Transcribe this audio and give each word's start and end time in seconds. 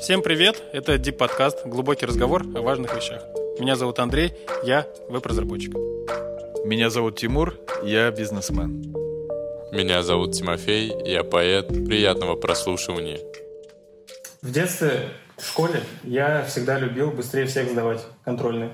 Всем 0.00 0.22
привет! 0.22 0.62
Это 0.72 0.94
Deep 0.94 1.12
подкаст 1.12 1.66
«Глубокий 1.66 2.06
разговор 2.06 2.42
о 2.54 2.62
важных 2.62 2.96
вещах». 2.96 3.22
Меня 3.58 3.76
зовут 3.76 3.98
Андрей, 3.98 4.32
я 4.64 4.86
веб-разработчик. 5.10 5.74
Меня 6.64 6.88
зовут 6.88 7.18
Тимур, 7.18 7.58
я 7.84 8.10
бизнесмен. 8.10 8.80
Меня 9.72 10.02
зовут 10.02 10.32
Тимофей, 10.32 10.90
я 11.04 11.22
поэт. 11.22 11.68
Приятного 11.68 12.34
прослушивания. 12.34 13.18
В 14.40 14.50
детстве, 14.50 15.10
в 15.36 15.46
школе, 15.46 15.82
я 16.02 16.44
всегда 16.44 16.78
любил 16.78 17.10
быстрее 17.10 17.44
всех 17.44 17.70
сдавать 17.70 18.00
контрольные. 18.24 18.70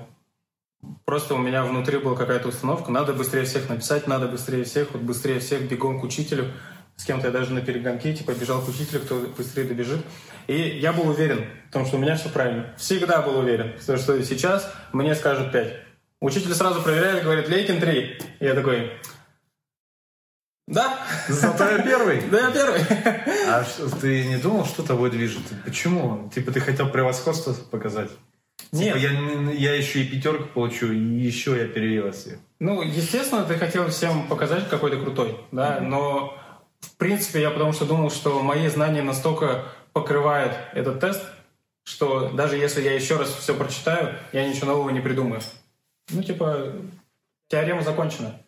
Просто 1.03 1.33
у 1.33 1.39
меня 1.39 1.65
внутри 1.65 1.97
была 1.97 2.15
какая-то 2.15 2.47
установка, 2.47 2.89
надо 2.89 3.11
быстрее 3.11 3.43
всех 3.43 3.67
написать, 3.67 4.07
надо 4.07 4.27
быстрее 4.27 4.63
всех, 4.63 4.93
вот 4.93 5.01
быстрее 5.01 5.41
всех, 5.41 5.69
бегом 5.69 5.99
к 5.99 6.05
учителю. 6.05 6.53
С 6.95 7.03
кем-то 7.03 7.27
я 7.27 7.33
даже 7.33 7.53
на 7.53 7.61
перегонке, 7.61 8.15
типа, 8.15 8.31
бежал 8.31 8.61
к 8.61 8.69
учителю, 8.69 9.01
кто 9.01 9.19
быстрее 9.37 9.65
добежит. 9.65 9.99
И 10.47 10.79
я 10.79 10.93
был 10.93 11.09
уверен 11.09 11.45
в 11.69 11.73
том, 11.73 11.85
что 11.85 11.97
у 11.97 11.99
меня 11.99 12.15
все 12.15 12.29
правильно. 12.29 12.73
Всегда 12.77 13.21
был 13.21 13.37
уверен, 13.37 13.73
что, 13.81 13.97
что 13.97 14.23
сейчас 14.23 14.73
мне 14.93 15.13
скажут 15.15 15.51
5. 15.51 15.73
Учитель 16.21 16.53
сразу 16.53 16.81
проверяет, 16.81 17.23
говорит, 17.23 17.49
Лейкин 17.49 17.79
3. 17.79 18.19
И 18.39 18.45
я 18.45 18.53
такой, 18.53 18.91
да. 20.67 20.99
Зато 21.29 21.63
я 21.63 21.79
первый. 21.79 22.21
Да, 22.31 22.39
я 22.39 22.51
первый. 22.51 22.81
А 23.47 23.63
что, 23.63 23.89
ты 23.99 24.25
не 24.25 24.37
думал, 24.37 24.65
что 24.65 24.83
тобой 24.83 25.09
движет? 25.09 25.43
Почему? 25.63 26.29
Типа 26.33 26.51
ты 26.51 26.59
хотел 26.59 26.89
превосходство 26.89 27.53
показать? 27.53 28.11
Нет. 28.73 28.95
Типа 28.95 28.97
я, 28.97 29.51
я 29.51 29.75
еще 29.75 30.01
и 30.01 30.07
пятерку 30.07 30.49
получу, 30.53 30.91
и 30.91 30.97
еще 30.97 31.57
я 31.57 31.67
перевел 31.67 32.11
всех. 32.11 32.39
Ну, 32.59 32.81
естественно, 32.81 33.45
ты 33.45 33.55
хотел 33.55 33.87
всем 33.87 34.27
показать, 34.27 34.67
какой 34.67 34.91
ты 34.91 34.97
крутой, 34.97 35.37
да, 35.51 35.79
но 35.79 36.37
в 36.79 36.95
принципе 36.97 37.41
я 37.41 37.51
потому 37.51 37.73
что 37.73 37.85
думал, 37.85 38.09
что 38.09 38.41
мои 38.41 38.67
знания 38.67 39.01
настолько 39.01 39.65
покрывают 39.93 40.53
этот 40.73 40.99
тест, 40.99 41.23
что 41.83 42.29
даже 42.29 42.57
если 42.57 42.81
я 42.81 42.93
еще 42.93 43.17
раз 43.17 43.29
все 43.29 43.55
прочитаю, 43.55 44.15
я 44.33 44.47
ничего 44.47 44.67
нового 44.67 44.89
не 44.89 44.99
придумаю. 44.99 45.41
Ну, 46.11 46.21
типа, 46.21 46.73
теорема 47.47 47.81
закончена. 47.81 48.39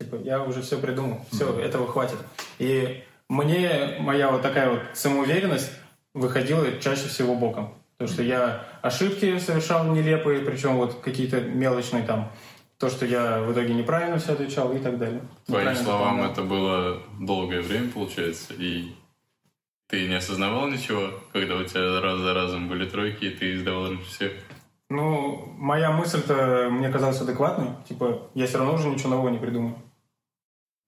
Типа, 0.00 0.16
я 0.16 0.42
уже 0.42 0.62
все 0.62 0.78
придумал, 0.78 1.24
все, 1.32 1.48
mm-hmm. 1.48 1.62
этого 1.62 1.90
хватит. 1.90 2.18
И 2.58 3.02
мне 3.28 3.96
моя 3.98 4.30
вот 4.30 4.42
такая 4.42 4.70
вот 4.70 4.82
самоуверенность 4.92 5.70
выходила 6.14 6.78
чаще 6.78 7.08
всего 7.08 7.34
боком. 7.34 7.74
То, 7.98 8.06
что 8.06 8.22
я 8.22 8.66
ошибки 8.82 9.38
совершал 9.38 9.86
нелепые, 9.86 10.40
причем 10.40 10.76
вот 10.76 11.00
какие-то 11.00 11.40
мелочные 11.40 12.02
там, 12.02 12.30
то, 12.78 12.90
что 12.90 13.06
я 13.06 13.40
в 13.42 13.52
итоге 13.52 13.74
неправильно 13.74 14.18
все 14.18 14.32
отвечал 14.32 14.72
и 14.74 14.78
так 14.78 14.98
далее. 14.98 15.22
Твоим 15.46 15.74
словам, 15.74 16.22
это 16.22 16.42
было 16.42 17.02
долгое 17.20 17.62
время, 17.62 17.90
получается, 17.90 18.54
и 18.54 18.92
ты 19.88 20.08
не 20.08 20.14
осознавал 20.14 20.68
ничего, 20.68 21.10
когда 21.32 21.56
у 21.56 21.64
тебя 21.64 22.00
раз 22.00 22.18
за 22.18 22.34
разом 22.34 22.68
были 22.68 22.88
тройки, 22.88 23.24
и 23.24 23.30
ты 23.30 23.58
сдавал 23.58 23.88
раньше 23.88 24.06
всех? 24.06 24.32
Ну, 24.88 25.52
моя 25.56 25.90
мысль-то 25.90 26.68
мне 26.70 26.88
казалась 26.90 27.20
адекватной. 27.20 27.70
Типа, 27.88 28.30
я 28.34 28.46
все 28.46 28.58
равно 28.58 28.74
уже 28.74 28.88
ничего 28.88 29.10
нового 29.10 29.30
не 29.30 29.38
придумаю. 29.38 29.76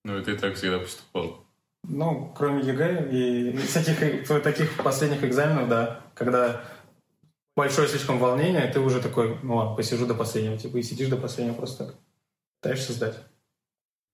Ну, 0.05 0.19
и 0.19 0.23
ты 0.23 0.37
так 0.37 0.55
всегда 0.55 0.79
поступал? 0.79 1.45
Ну, 1.85 2.33
кроме 2.37 2.63
ЕГЭ 2.63 3.09
и 3.11 3.57
всяких 3.57 4.27
таких 4.43 4.77
последних 4.77 5.25
экзаменов, 5.25 5.69
да, 5.69 6.01
когда 6.15 6.61
большое 7.59 7.89
слишком 7.89 8.21
волнение, 8.21 8.69
ты 8.69 8.79
уже 8.79 9.01
такой, 9.03 9.37
ну 9.43 9.57
ладно, 9.57 9.75
посижу 9.75 10.07
до 10.07 10.15
последнего, 10.15 10.57
типа, 10.57 10.77
и 10.77 10.83
сидишь 10.83 11.09
до 11.09 11.17
последнего 11.17 11.55
просто 11.55 11.87
так. 11.87 11.97
Пытаешься 12.63 12.93
сдать. 12.93 13.17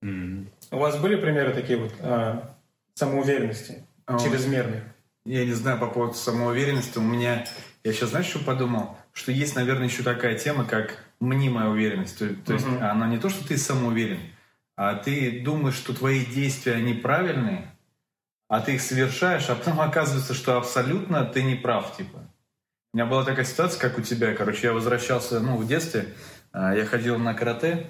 Mm-hmm. 0.02 0.48
У 0.70 0.78
вас 0.78 0.98
были 0.98 1.16
примеры 1.16 1.52
такие 1.52 1.78
вот 1.78 1.92
а, 2.00 2.56
самоуверенности, 2.94 3.86
а 4.06 4.18
чрезмерной? 4.18 4.82
Я 5.26 5.44
не 5.44 5.52
знаю 5.52 5.78
по 5.78 5.88
поводу 5.88 6.14
самоуверенности. 6.14 6.98
У 6.98 7.02
меня, 7.02 7.46
я 7.84 7.92
сейчас, 7.92 8.10
знаешь, 8.10 8.26
что 8.26 8.38
подумал? 8.38 8.96
Что 9.12 9.30
есть, 9.30 9.54
наверное, 9.56 9.88
еще 9.88 10.02
такая 10.02 10.38
тема, 10.38 10.64
как 10.64 11.04
мнимая 11.20 11.68
уверенность. 11.68 12.18
То, 12.18 12.28
то 12.46 12.54
есть 12.54 12.66
mm-hmm. 12.66 12.82
она 12.82 13.06
не 13.08 13.18
то, 13.18 13.28
что 13.28 13.46
ты 13.46 13.58
самоуверен, 13.58 14.20
а 14.74 14.94
ты 14.94 15.40
думаешь, 15.40 15.76
что 15.76 15.94
твои 15.94 16.24
действия, 16.24 16.74
они 16.74 16.94
правильные, 16.94 17.70
а 18.48 18.62
ты 18.62 18.74
их 18.76 18.80
совершаешь, 18.80 19.50
а 19.50 19.54
потом 19.54 19.82
оказывается, 19.82 20.32
что 20.32 20.56
абсолютно 20.56 21.26
ты 21.26 21.42
не 21.42 21.56
прав, 21.56 21.94
типа. 21.94 22.23
У 22.94 22.96
меня 22.96 23.06
была 23.06 23.24
такая 23.24 23.44
ситуация, 23.44 23.80
как 23.80 23.98
у 23.98 24.02
тебя. 24.02 24.36
Короче, 24.36 24.68
я 24.68 24.72
возвращался, 24.72 25.40
ну, 25.40 25.56
в 25.56 25.66
детстве, 25.66 26.14
а, 26.52 26.76
я 26.76 26.86
ходил 26.86 27.18
на 27.18 27.34
карате. 27.34 27.88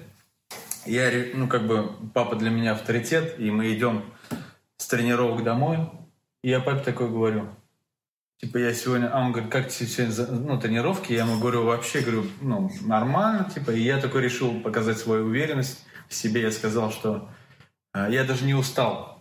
Я, 0.87 1.11
ну, 1.35 1.47
как 1.47 1.67
бы, 1.67 1.91
папа 2.15 2.35
для 2.35 2.49
меня 2.49 2.71
авторитет, 2.71 3.35
и 3.37 3.51
мы 3.51 3.71
идем 3.71 4.03
с 4.77 4.87
тренировок 4.87 5.43
домой. 5.43 5.77
И 6.41 6.49
я 6.49 6.59
папе 6.59 6.83
такой 6.83 7.07
говорю, 7.07 7.47
типа, 8.41 8.57
я 8.57 8.73
сегодня... 8.73 9.13
А 9.13 9.21
он 9.21 9.31
говорит, 9.31 9.51
как 9.51 9.69
тебе 9.69 9.87
сегодня, 9.87 10.39
ну, 10.39 10.59
тренировки? 10.59 11.13
Я 11.13 11.19
ему 11.19 11.39
говорю, 11.39 11.65
вообще, 11.65 11.99
говорю, 11.99 12.25
ну, 12.41 12.71
нормально, 12.81 13.47
типа. 13.53 13.69
И 13.69 13.81
я 13.81 14.01
такой 14.01 14.23
решил 14.23 14.59
показать 14.61 14.97
свою 14.97 15.27
уверенность 15.27 15.85
в 16.09 16.15
себе. 16.15 16.41
Я 16.41 16.51
сказал, 16.51 16.91
что 16.91 17.29
а, 17.91 18.09
я 18.09 18.23
даже 18.23 18.43
не 18.43 18.55
устал. 18.55 19.14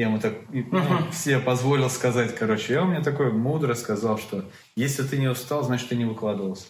Я 0.00 0.06
ему 0.06 0.18
так 0.18 0.32
ну, 0.48 1.10
все 1.12 1.40
позволил 1.40 1.90
сказать, 1.90 2.34
короче. 2.34 2.72
И 2.72 2.76
он 2.78 2.88
мне 2.88 3.02
такой 3.02 3.30
мудро 3.32 3.74
сказал, 3.74 4.16
что 4.16 4.46
если 4.74 5.02
ты 5.02 5.18
не 5.18 5.28
устал, 5.28 5.62
значит, 5.62 5.90
ты 5.90 5.94
не 5.94 6.06
выкладывался. 6.06 6.68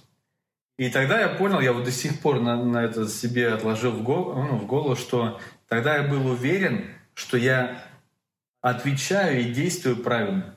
И 0.78 0.90
тогда 0.90 1.20
я 1.20 1.28
понял, 1.28 1.60
я 1.60 1.72
вот 1.72 1.84
до 1.84 1.92
сих 1.92 2.18
пор 2.18 2.40
на, 2.40 2.56
на 2.56 2.82
это 2.82 3.06
себе 3.06 3.52
отложил 3.52 3.92
в 3.92 4.02
голову, 4.02 4.42
ну, 4.42 4.56
в 4.56 4.66
голову, 4.66 4.96
что 4.96 5.38
тогда 5.68 5.98
я 5.98 6.08
был 6.08 6.26
уверен, 6.26 6.86
что 7.14 7.36
я 7.36 7.80
отвечаю 8.62 9.42
и 9.42 9.54
действую 9.54 9.98
правильно. 9.98 10.56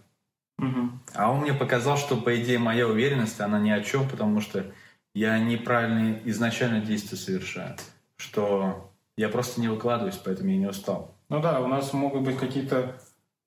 Угу. 0.58 0.90
А 1.14 1.32
он 1.32 1.42
мне 1.42 1.54
показал, 1.54 1.96
что, 1.96 2.18
по 2.18 2.36
идее, 2.42 2.58
моя 2.58 2.88
уверенность, 2.88 3.40
она 3.40 3.60
ни 3.60 3.70
о 3.70 3.82
чем, 3.82 4.10
потому 4.10 4.42
что 4.42 4.66
я 5.14 5.38
неправильные 5.38 6.24
изначально 6.26 6.82
действия 6.82 7.20
совершаю. 7.20 7.78
Что 8.18 8.92
я 9.16 9.30
просто 9.30 9.62
не 9.62 9.68
выкладываюсь, 9.68 10.18
поэтому 10.18 10.50
я 10.50 10.58
не 10.58 10.66
устал. 10.66 11.13
Ну 11.34 11.42
да, 11.42 11.62
у 11.62 11.68
нас 11.68 11.92
могут 11.94 12.22
быть 12.22 12.38
какие-то 12.38 12.96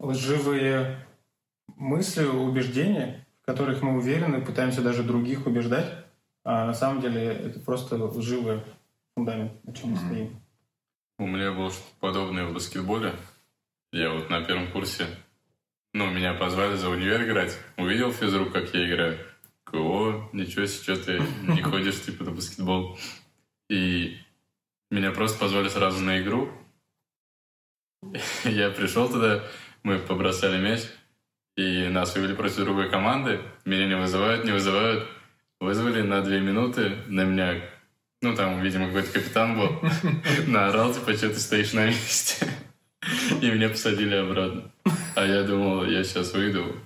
лживые 0.01 1.07
мысли, 1.77 2.25
убеждения, 2.25 3.25
в 3.41 3.47
которых 3.47 3.81
мы 3.81 3.97
уверены, 3.97 4.45
пытаемся 4.45 4.83
даже 4.83 5.05
других 5.05 5.47
убеждать, 5.47 6.05
а 6.43 6.67
на 6.67 6.75
самом 6.75 7.01
деле 7.01 7.27
это 7.27 7.61
просто 7.61 7.95
лживый 7.95 8.61
фундамент, 9.15 9.65
на 9.65 9.73
чем 9.73 9.91
мы 9.91 9.99
стоим. 9.99 10.43
У 11.21 11.29
меня 11.29 11.53
было 11.53 11.71
подобное 12.01 12.47
в 12.47 12.55
баскетболе. 12.55 13.15
Я 13.93 14.11
вот 14.11 14.31
на 14.31 14.43
первом 14.43 14.73
курсе, 14.73 15.07
ну, 15.93 16.11
меня 16.11 16.35
позвали 16.35 16.75
за 16.75 16.89
универ 16.89 17.23
играть. 17.23 17.57
Увидел 17.77 18.11
физрук, 18.11 18.53
как 18.53 18.75
я 18.75 18.85
играю. 18.85 19.19
О, 19.73 20.29
ничего 20.33 20.67
себе, 20.67 20.97
что 20.97 21.05
ты 21.05 21.23
не 21.53 21.63
ходишь, 21.63 22.03
типа, 22.03 22.25
на 22.25 22.33
баскетбол. 22.33 22.99
И 23.69 24.17
меня 24.91 25.13
просто 25.13 25.39
позвали 25.39 25.69
сразу 25.69 26.03
на 26.03 26.21
игру. 26.21 26.51
Я 28.45 28.71
пришел 28.71 29.09
туда, 29.09 29.43
мы 29.83 29.99
побросали 29.99 30.61
мяч, 30.61 30.83
и 31.57 31.89
нас 31.89 32.15
вывели 32.15 32.35
против 32.35 32.57
другой 32.57 32.91
команды. 32.91 33.41
Меня 33.65 33.87
не 33.87 33.97
вызывают, 33.97 34.45
не 34.45 34.53
вызывают. 34.53 35.07
Вызвали 35.59 36.03
на 36.03 36.21
две 36.21 36.41
минуты, 36.41 36.97
на 37.07 37.25
меня, 37.25 37.63
ну 38.21 38.35
там, 38.37 38.61
видимо, 38.61 38.89
какой-то 38.89 39.13
капитан 39.13 39.59
был, 39.59 39.81
наорал, 40.47 40.93
типа, 40.93 41.15
что 41.15 41.31
ты 41.31 41.41
стоишь 41.41 41.73
на 41.73 41.87
месте. 41.87 42.47
И 43.41 43.51
меня 43.51 43.71
посадили 43.71 44.15
обратно. 44.15 44.71
А 45.15 45.25
я 45.25 45.45
думал, 45.45 45.87
я 45.87 46.05
сейчас 46.05 46.35
выйду, 46.35 46.77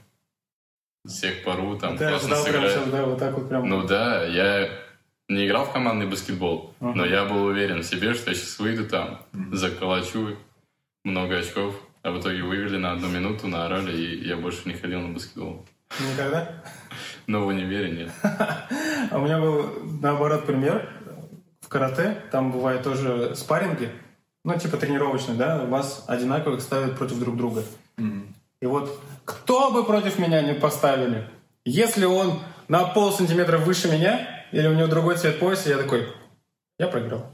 всех 1.07 1.43
пору, 1.43 1.77
там, 1.79 1.97
Ты 1.97 2.09
классно 2.09 2.37
сыграю. 2.37 2.73
Прям, 2.73 2.91
да, 2.91 3.05
вот 3.05 3.19
так 3.19 3.35
вот 3.35 3.49
прям. 3.49 3.69
Ну 3.69 3.87
да, 3.87 4.25
я 4.27 4.71
не 5.29 5.47
играл 5.47 5.65
в 5.65 5.73
командный 5.73 6.07
баскетбол, 6.07 6.75
uh-huh. 6.81 6.93
но 6.95 7.05
я 7.05 7.25
был 7.25 7.45
уверен 7.45 7.81
в 7.81 7.87
себе, 7.87 8.15
что 8.15 8.31
я 8.31 8.37
сейчас 8.37 8.59
выйду 8.59 8.87
там, 8.87 9.27
uh-huh. 9.33 9.55
заколочу 9.55 10.37
много 11.05 11.39
очков, 11.39 11.75
а 12.03 12.11
в 12.11 12.21
итоге 12.21 12.43
вывели 12.43 12.77
на 12.77 12.93
одну 12.93 13.09
минуту, 13.09 13.49
наорали, 13.49 13.97
и 13.97 14.27
я 14.27 14.37
больше 14.37 14.69
не 14.69 14.75
ходил 14.75 15.01
на 15.01 15.15
баскетбол. 15.15 15.67
Никогда? 15.99 16.63
Ну, 17.27 17.45
в 17.45 17.49
универе 17.49 17.91
нет. 17.91 18.11
А 19.11 19.19
у 19.19 19.23
меня 19.23 19.41
был, 19.41 19.67
наоборот, 20.01 20.47
пример. 20.47 20.89
В 21.61 21.69
карате 21.69 22.23
там 22.31 22.53
бывают 22.53 22.85
тоже 22.85 23.35
спарринги, 23.35 23.91
ну, 24.45 24.57
типа 24.59 24.77
тренировочные, 24.77 25.37
да, 25.37 25.65
вас 25.65 26.05
одинаковых 26.07 26.61
ставят 26.61 26.97
против 26.97 27.19
друг 27.19 27.37
друга. 27.37 27.65
И 28.61 28.67
вот 28.67 29.01
кто 29.25 29.71
бы 29.71 29.85
против 29.85 30.19
меня 30.19 30.43
не 30.43 30.55
поставили, 30.55 31.29
если 31.65 32.05
он 32.05 32.41
на 32.69 32.85
пол 32.85 33.13
сантиметра 33.13 33.59
выше 33.59 33.91
меня, 33.91 34.47
или 34.53 34.67
у 34.67 34.75
него 34.75 34.87
другой 34.87 35.17
цвет 35.17 35.39
пояса, 35.39 35.71
я 35.71 35.79
такой, 35.79 36.07
я 36.79 36.89
проиграл. 36.89 37.33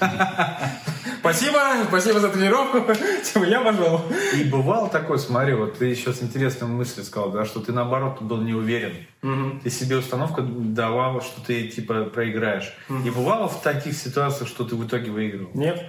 Спасибо, 1.34 1.58
спасибо 1.88 2.20
за 2.20 2.28
тренировку. 2.28 2.94
Типа, 3.24 3.44
я 3.44 3.60
пошел. 3.60 4.02
И 4.34 4.44
бывало 4.44 4.88
такое, 4.88 5.18
смотри, 5.18 5.54
вот 5.54 5.78
ты 5.78 5.94
сейчас 5.94 6.22
интересную 6.22 6.72
мысль 6.72 7.02
сказал, 7.02 7.30
да, 7.30 7.44
что 7.44 7.60
ты 7.60 7.72
наоборот 7.72 8.22
был 8.22 8.38
не 8.38 8.54
уверен. 8.54 8.94
Угу. 9.22 9.60
Ты 9.64 9.70
себе 9.70 9.96
установку 9.96 10.42
давала, 10.42 11.20
что 11.20 11.40
ты 11.40 11.66
типа 11.68 12.04
проиграешь. 12.04 12.72
Угу. 12.88 12.98
И 13.00 13.10
бывало 13.10 13.48
в 13.48 13.62
таких 13.62 13.94
ситуациях, 13.94 14.48
что 14.48 14.64
ты 14.64 14.76
в 14.76 14.86
итоге 14.86 15.10
выиграл? 15.10 15.50
Нет. 15.54 15.84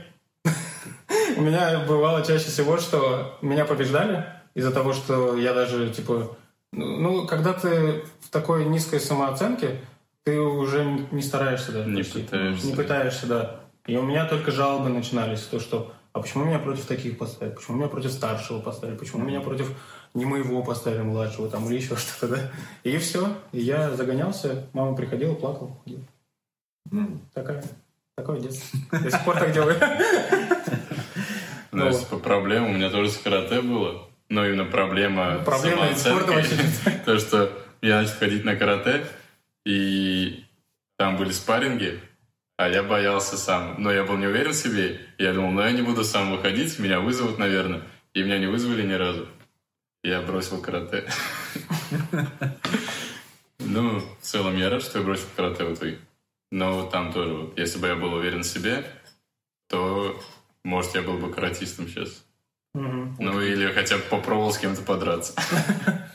У 1.38 1.42
меня 1.42 1.80
бывало 1.88 2.26
чаще 2.26 2.46
всего, 2.46 2.78
что 2.78 3.38
меня 3.42 3.66
побеждали 3.66 4.26
из-за 4.56 4.72
того, 4.72 4.94
что 4.94 5.38
я 5.38 5.54
даже, 5.54 5.90
типа, 5.90 6.36
Ну, 6.72 7.28
когда 7.28 7.54
ты 7.54 8.04
в 8.22 8.30
такой 8.32 8.66
низкой 8.66 9.00
самооценке, 9.00 9.82
ты 10.24 10.40
уже 10.40 10.84
не 11.12 11.22
стараешься, 11.22 11.72
да. 11.72 11.86
Не 11.86 12.02
почти. 12.02 12.24
пытаешься. 12.24 12.66
Не 12.66 12.74
пытаешься, 12.74 13.28
да. 13.28 13.65
И 13.88 13.96
у 13.98 14.02
меня 14.02 14.26
только 14.26 14.52
жалобы 14.52 14.90
начинались, 14.90 15.42
то 15.42 15.60
что, 15.60 15.94
а 16.14 16.22
почему 16.22 16.46
меня 16.46 16.60
против 16.60 16.86
таких 16.86 17.18
поставили, 17.18 17.54
почему 17.54 17.78
меня 17.78 17.88
против 17.88 18.12
старшего 18.12 18.60
поставили, 18.60 18.98
почему 18.98 19.24
меня 19.24 19.42
против 19.42 19.70
не 20.16 20.26
моего 20.26 20.64
поставили, 20.64 21.02
младшего, 21.02 21.50
там, 21.50 21.68
или 21.68 21.76
еще 21.76 21.96
что-то, 21.96 22.36
да. 22.36 22.52
И 22.84 22.98
все. 22.98 23.36
И 23.52 23.60
я 23.60 23.92
загонялся, 23.92 24.68
мама 24.74 24.96
приходила, 24.96 25.36
плакала. 25.36 25.78
Ну, 26.90 27.20
такая, 27.34 27.64
такое 28.16 28.40
детство. 28.40 28.80
До 28.92 29.12
сих 29.12 29.26
пор 29.26 29.38
так 29.38 29.52
делаю. 29.52 29.78
Ну, 31.72 31.92
по 32.10 32.18
проблема 32.18 32.70
у 32.70 32.74
меня 32.74 32.90
тоже 32.90 33.12
с 33.12 33.18
карате 33.18 33.62
было. 33.62 34.08
Но 34.30 34.46
именно 34.46 34.66
проблема 34.66 35.40
Проблема. 35.46 35.88
То, 37.06 37.20
что 37.20 37.52
я 37.82 38.02
начал 38.02 38.14
ходить 38.14 38.46
на 38.46 38.56
карате, 38.56 39.06
и 39.66 40.46
там 40.98 41.18
были 41.18 41.32
спарринги, 41.32 42.00
а 42.58 42.70
я 42.70 42.84
боялся 42.84 43.38
сам. 43.38 43.76
Но 43.78 43.92
я 43.92 44.04
был 44.04 44.18
не 44.18 44.28
уверен 44.28 44.52
в 44.52 44.56
себе. 44.56 45.00
Я 45.18 45.34
думал, 45.34 45.52
ну 45.52 45.62
я 45.62 45.72
не 45.72 45.82
буду 45.82 46.04
сам 46.04 46.32
выходить, 46.32 46.80
меня 46.80 47.00
вызовут, 47.00 47.38
наверное. 47.38 47.82
И 48.14 48.24
меня 48.24 48.38
не 48.38 48.48
вызвали 48.48 48.84
ни 48.84 48.94
разу. 48.94 49.28
Я 50.04 50.22
бросил 50.22 50.62
карате. 50.62 51.06
Ну, 53.68 54.00
в 54.00 54.22
целом 54.22 54.56
я 54.58 54.70
рад, 54.70 54.84
что 54.84 55.00
я 55.00 55.06
бросил 55.06 55.26
карате 55.36 55.64
в 55.66 55.74
итоге. 55.74 56.00
Но 56.52 56.76
вот 56.76 56.92
там 56.92 57.12
тоже, 57.12 57.34
вот, 57.34 57.58
если 57.58 57.80
бы 57.80 57.88
я 57.88 57.96
был 57.96 58.14
уверен 58.14 58.42
в 58.42 58.46
себе, 58.46 58.86
то, 59.68 60.22
может, 60.64 60.94
я 60.94 61.02
был 61.02 61.18
бы 61.18 61.34
каратистом 61.34 61.88
сейчас. 61.88 62.24
Ну, 62.74 63.42
или 63.42 63.72
хотя 63.72 63.98
бы 63.98 64.04
попробовал 64.04 64.54
с 64.54 64.60
кем-то 64.60 64.82
подраться. 64.84 65.34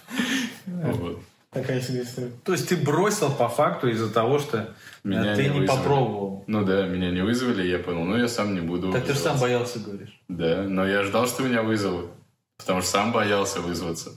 Такая 1.50 1.80
себе 1.80 2.02
история. 2.02 2.30
То 2.44 2.52
есть 2.52 2.68
ты 2.68 2.76
бросил 2.76 3.30
по 3.32 3.48
факту 3.48 3.88
из-за 3.88 4.12
того, 4.12 4.38
что 4.38 4.72
Меня 5.02 5.34
ты 5.34 5.48
не 5.48 5.60
не 5.60 5.66
попробовал. 5.66 6.44
Ну 6.46 6.64
да, 6.64 6.86
меня 6.86 7.10
не 7.10 7.22
вызвали, 7.22 7.66
я 7.66 7.80
понял, 7.80 8.04
ну 8.04 8.16
я 8.16 8.28
сам 8.28 8.54
не 8.54 8.60
буду 8.60 8.92
Так 8.92 9.04
ты 9.04 9.14
же 9.14 9.18
сам 9.18 9.38
боялся, 9.38 9.80
говоришь. 9.80 10.20
Да, 10.28 10.62
но 10.62 10.86
я 10.86 11.02
ждал, 11.02 11.26
что 11.26 11.42
меня 11.42 11.62
вызовут. 11.62 12.10
Потому 12.56 12.82
что 12.82 12.90
сам 12.90 13.12
боялся 13.12 13.60
вызваться. 13.60 14.12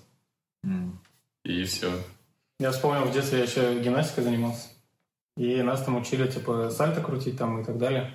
М. 0.63 0.99
И 1.43 1.63
все. 1.63 1.91
Я 2.59 2.71
вспомнил, 2.71 3.05
в 3.05 3.11
детстве 3.11 3.39
я 3.39 3.45
еще 3.45 3.79
гимнастикой 3.79 4.25
занимался. 4.25 4.67
И 5.35 5.61
нас 5.63 5.83
там 5.83 5.97
учили, 5.97 6.27
типа, 6.27 6.69
сальто 6.69 7.01
крутить 7.01 7.37
там 7.37 7.61
и 7.61 7.65
так 7.65 7.79
далее. 7.79 8.13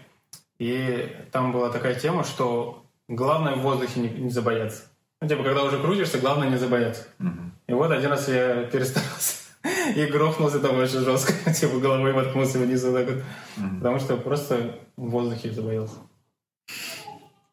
И 0.59 1.17
там 1.33 1.53
была 1.53 1.71
такая 1.71 1.95
тема, 1.99 2.23
что 2.23 2.85
главное 3.09 3.57
в 3.57 3.63
воздухе 3.63 4.01
не, 4.01 4.09
не 4.09 4.31
забояться. 4.31 4.85
Ну, 5.21 5.29
типа, 5.29 5.43
когда 5.43 5.65
уже 5.65 5.81
крутишься, 5.81 6.19
главное 6.19 6.49
не 6.49 6.57
забояться. 6.57 7.09
Мгм. 7.19 7.53
И 7.69 7.73
вот 7.73 7.91
один 7.91 8.11
раз 8.11 8.29
я 8.29 8.65
перестарался 8.65 9.37
и 9.95 10.07
грохнулся 10.07 10.59
там 10.59 10.79
очень 10.79 11.01
жестко. 11.01 11.33
Типа, 11.53 11.79
головой 11.79 12.13
воткнулся 12.13 12.59
вниз 12.59 12.83
вот 12.85 12.95
так 12.95 13.07
вот. 13.07 13.25
Мгм. 13.57 13.79
Потому 13.79 13.99
что 13.99 14.17
просто 14.17 14.79
в 14.97 15.11
воздухе 15.11 15.53
забоялся. 15.53 15.97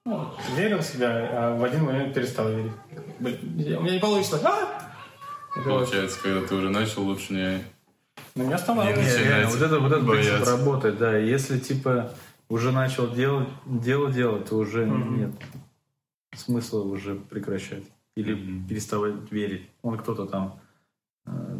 Ну, 0.05 0.29
верил 0.55 0.79
в 0.79 0.83
себя, 0.83 1.29
а 1.31 1.57
в 1.57 1.63
один 1.63 1.83
момент 1.83 2.13
перестал 2.13 2.49
верить. 2.49 2.71
Блин, 3.19 3.39
у 3.77 3.81
меня 3.81 3.93
не 3.93 3.99
получится. 3.99 4.39
А! 4.43 4.81
Это. 5.55 5.69
Получается, 5.69 6.19
когда 6.21 6.41
ты 6.47 6.55
уже 6.55 6.69
начал, 6.69 7.03
лучше 7.03 7.33
не... 7.33 7.63
На 8.35 8.43
меня 8.43 8.57
стало 8.57 8.83
Не, 8.83 8.93
не, 8.93 9.23
реально, 9.23 9.49
вот 9.49 9.61
это, 9.61 9.79
вот 9.79 9.91
этот 9.91 10.09
принцип 10.09 10.45
работает, 10.47 10.97
да. 10.97 11.17
Если 11.17 11.57
типа 11.57 12.11
уже 12.49 12.71
начал 12.71 13.09
делать, 13.09 13.47
дело 13.65 14.11
делать, 14.11 14.49
то 14.49 14.57
уже 14.57 14.85
Мгм. 14.85 15.17
нет 15.17 15.31
смысла 16.35 16.81
уже 16.81 17.15
прекращать. 17.15 17.83
Или 18.15 18.33
Мгм. 18.33 18.67
переставать 18.67 19.31
верить. 19.31 19.69
Он 19.81 19.97
кто-то 19.97 20.25
там 20.25 20.59
э, 21.25 21.57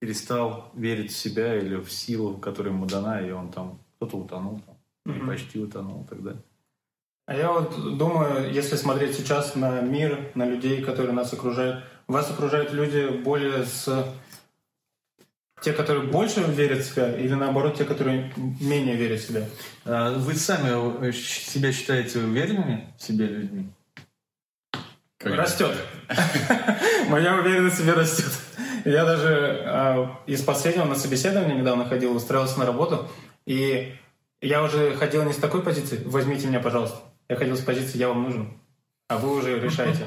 перестал 0.00 0.70
верить 0.74 1.12
в 1.12 1.16
себя 1.16 1.56
или 1.58 1.76
в 1.76 1.90
силу, 1.90 2.36
которая 2.36 2.72
ему 2.72 2.86
дана, 2.86 3.20
и 3.20 3.30
он 3.30 3.50
там 3.50 3.78
кто-то 3.96 4.16
утонул, 4.18 4.60
там, 4.66 4.76
или 5.06 5.20
Мгм. 5.22 5.28
почти 5.28 5.58
утонул 5.60 6.04
и 6.04 6.08
так 6.08 6.22
далее. 6.22 6.42
А 7.26 7.36
я 7.36 7.52
вот 7.52 7.96
думаю, 7.98 8.52
если 8.52 8.76
смотреть 8.76 9.14
сейчас 9.16 9.54
на 9.54 9.80
мир, 9.80 10.32
на 10.34 10.44
людей, 10.44 10.82
которые 10.82 11.12
нас 11.12 11.32
окружают, 11.32 11.84
вас 12.08 12.30
окружают 12.30 12.72
люди 12.72 13.22
более 13.22 13.64
с... 13.64 14.12
Те, 15.62 15.72
которые 15.72 16.08
больше 16.10 16.42
верят 16.42 16.80
в 16.80 16.90
себя, 16.90 17.16
или 17.16 17.34
наоборот, 17.34 17.78
те, 17.78 17.84
которые 17.84 18.32
менее 18.60 18.96
верят 18.96 19.20
в 19.20 19.28
себя? 19.28 19.46
А 19.84 20.18
Вы 20.18 20.34
сами 20.34 21.06
э, 21.06 21.12
себя 21.12 21.72
считаете 21.72 22.18
уверенными 22.18 22.92
в 22.98 23.02
себе 23.02 23.26
людьми? 23.26 23.68
Как- 25.22 25.38
Растет. 25.38 25.72
Моя 27.08 27.36
уверенность 27.36 27.76
в 27.76 27.78
себе 27.82 27.92
растет. 27.92 28.30
Я 28.84 29.04
даже 29.04 29.62
а, 29.64 30.18
из 30.26 30.42
последнего 30.42 30.84
на 30.84 30.94
собеседование 30.96 31.56
недавно 31.56 31.84
ходил, 31.84 32.16
устроился 32.16 32.58
на 32.58 32.66
работу, 32.66 33.08
и 33.46 33.94
я 34.40 34.62
уже 34.62 34.94
ходил 34.96 35.22
не 35.24 35.32
с 35.32 35.36
такой 35.36 35.62
позиции 35.62 36.00
«возьмите 36.04 36.48
меня, 36.48 36.58
пожалуйста». 36.60 36.98
Я 37.28 37.36
ходил 37.36 37.56
с 37.56 37.60
позиции 37.60 37.98
«я 37.98 38.08
вам 38.08 38.24
нужен», 38.24 38.58
а 39.08 39.18
вы 39.18 39.36
уже 39.38 39.58
решаете. 39.60 40.00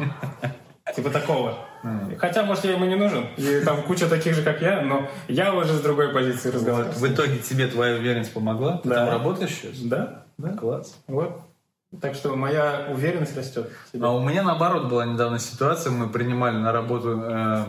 Типа 0.96 1.10
такого. 1.10 1.58
М. 1.84 2.16
Хотя, 2.18 2.44
может, 2.44 2.66
я 2.66 2.74
ему 2.74 2.86
не 2.86 2.96
нужен, 2.96 3.28
и 3.38 3.62
там 3.64 3.82
куча 3.84 4.08
таких 4.10 4.36
же, 4.36 4.44
как 4.44 4.62
я, 4.62 4.82
но 4.82 5.10
я 5.28 5.54
уже 5.54 5.74
с 5.74 5.82
другой 5.82 6.10
позиции 6.14 6.50
разговариваю. 6.50 6.94
В 6.94 7.08
итоге 7.08 7.38
тебе 7.40 7.68
твоя 7.68 7.96
уверенность 7.96 8.34
помогла? 8.34 8.78
Ты 8.80 8.90
Да. 8.90 8.96
там 9.06 9.10
работаешь 9.10 9.52
сейчас? 9.52 9.78
Да, 9.80 10.26
Да, 10.38 10.50
класс. 10.50 10.96
вот. 11.08 11.42
Так 12.02 12.16
что 12.16 12.36
моя 12.36 12.88
уверенность 12.92 13.38
растет. 13.38 13.72
А 14.00 14.14
у 14.14 14.24
меня 14.24 14.44
наоборот 14.44 14.90
была 14.90 15.06
недавно 15.06 15.40
ситуация, 15.40 15.92
мы 15.92 16.10
принимали 16.10 16.58
на 16.58 16.72
работу 16.72 17.22
э, 17.22 17.66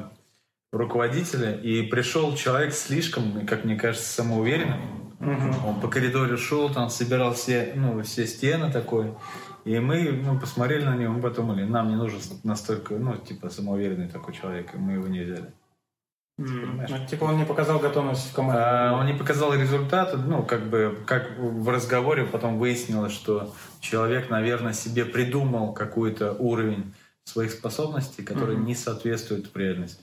руководителя, 0.72 1.52
и 1.52 1.82
пришел 1.82 2.34
человек 2.34 2.72
слишком, 2.72 3.46
как 3.46 3.64
мне 3.64 3.76
кажется, 3.76 4.08
самоуверенным. 4.12 4.80
Мгм. 5.18 5.66
Он 5.66 5.80
по 5.80 5.88
коридору 5.88 6.36
шел, 6.36 6.68
там 6.70 6.90
собирал 6.90 7.34
все, 7.34 7.72
ну, 7.74 8.02
все 8.02 8.26
стены 8.26 8.70
такой. 8.70 9.14
И 9.64 9.78
мы 9.78 10.12
ну, 10.12 10.38
посмотрели 10.38 10.84
на 10.84 10.96
него, 10.96 11.14
мы 11.14 11.20
подумали, 11.20 11.64
нам 11.64 11.88
не 11.88 11.96
нужен 11.96 12.20
настолько, 12.44 12.94
ну, 12.94 13.16
типа, 13.16 13.50
самоуверенный 13.50 14.08
такой 14.08 14.34
человек, 14.34 14.74
и 14.74 14.78
мы 14.78 14.92
его 14.92 15.08
не 15.08 15.20
взяли. 15.20 15.52
Ну, 16.38 17.06
Типа 17.08 17.24
он 17.24 17.38
не 17.38 17.46
показал 17.46 17.78
готовность 17.78 18.30
в 18.30 18.34
команде. 18.34 18.60
А, 18.62 18.92
он 18.92 19.06
не 19.06 19.14
показал 19.14 19.54
результаты, 19.54 20.18
ну, 20.18 20.42
как 20.42 20.68
бы, 20.68 20.98
как 21.06 21.38
в 21.38 21.68
разговоре 21.68 22.24
потом 22.24 22.58
выяснилось, 22.58 23.12
что 23.14 23.54
человек, 23.80 24.28
наверное, 24.28 24.74
себе 24.74 25.06
придумал 25.06 25.72
какой-то 25.72 26.32
уровень 26.32 26.94
своих 27.24 27.52
способностей, 27.52 28.22
который 28.22 28.56
Мгм. 28.56 28.66
не 28.66 28.74
соответствует 28.74 29.54
реальности. 29.56 30.02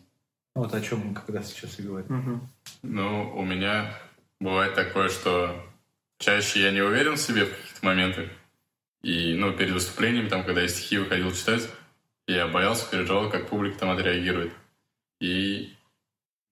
Ну, 0.55 0.63
Вот 0.63 0.73
о 0.73 0.81
чем 0.81 0.99
мы 1.07 1.13
как 1.13 1.29
раз 1.29 1.51
сейчас 1.51 1.79
и 1.79 1.83
говорим. 1.83 2.07
Мгм. 2.09 2.49
Ну, 2.81 3.31
у 3.35 3.43
меня 3.43 3.93
бывает 4.39 4.73
такое, 4.73 5.09
что 5.09 5.55
чаще 6.17 6.61
я 6.63 6.71
не 6.71 6.81
уверен 6.81 7.13
в 7.13 7.19
себе 7.19 7.45
в 7.45 7.49
каких-то 7.51 7.85
моментах. 7.85 8.29
И, 9.03 9.35
ну, 9.35 9.53
перед 9.53 9.71
выступлением, 9.73 10.29
там, 10.29 10.43
когда 10.43 10.61
я 10.61 10.67
стихи 10.67 10.97
выходил 10.97 11.31
читать, 11.31 11.69
я 12.27 12.47
боялся, 12.47 12.89
переживал, 12.89 13.29
как 13.29 13.47
публика 13.49 13.79
там 13.79 13.89
отреагирует. 13.91 14.51
И, 15.19 15.73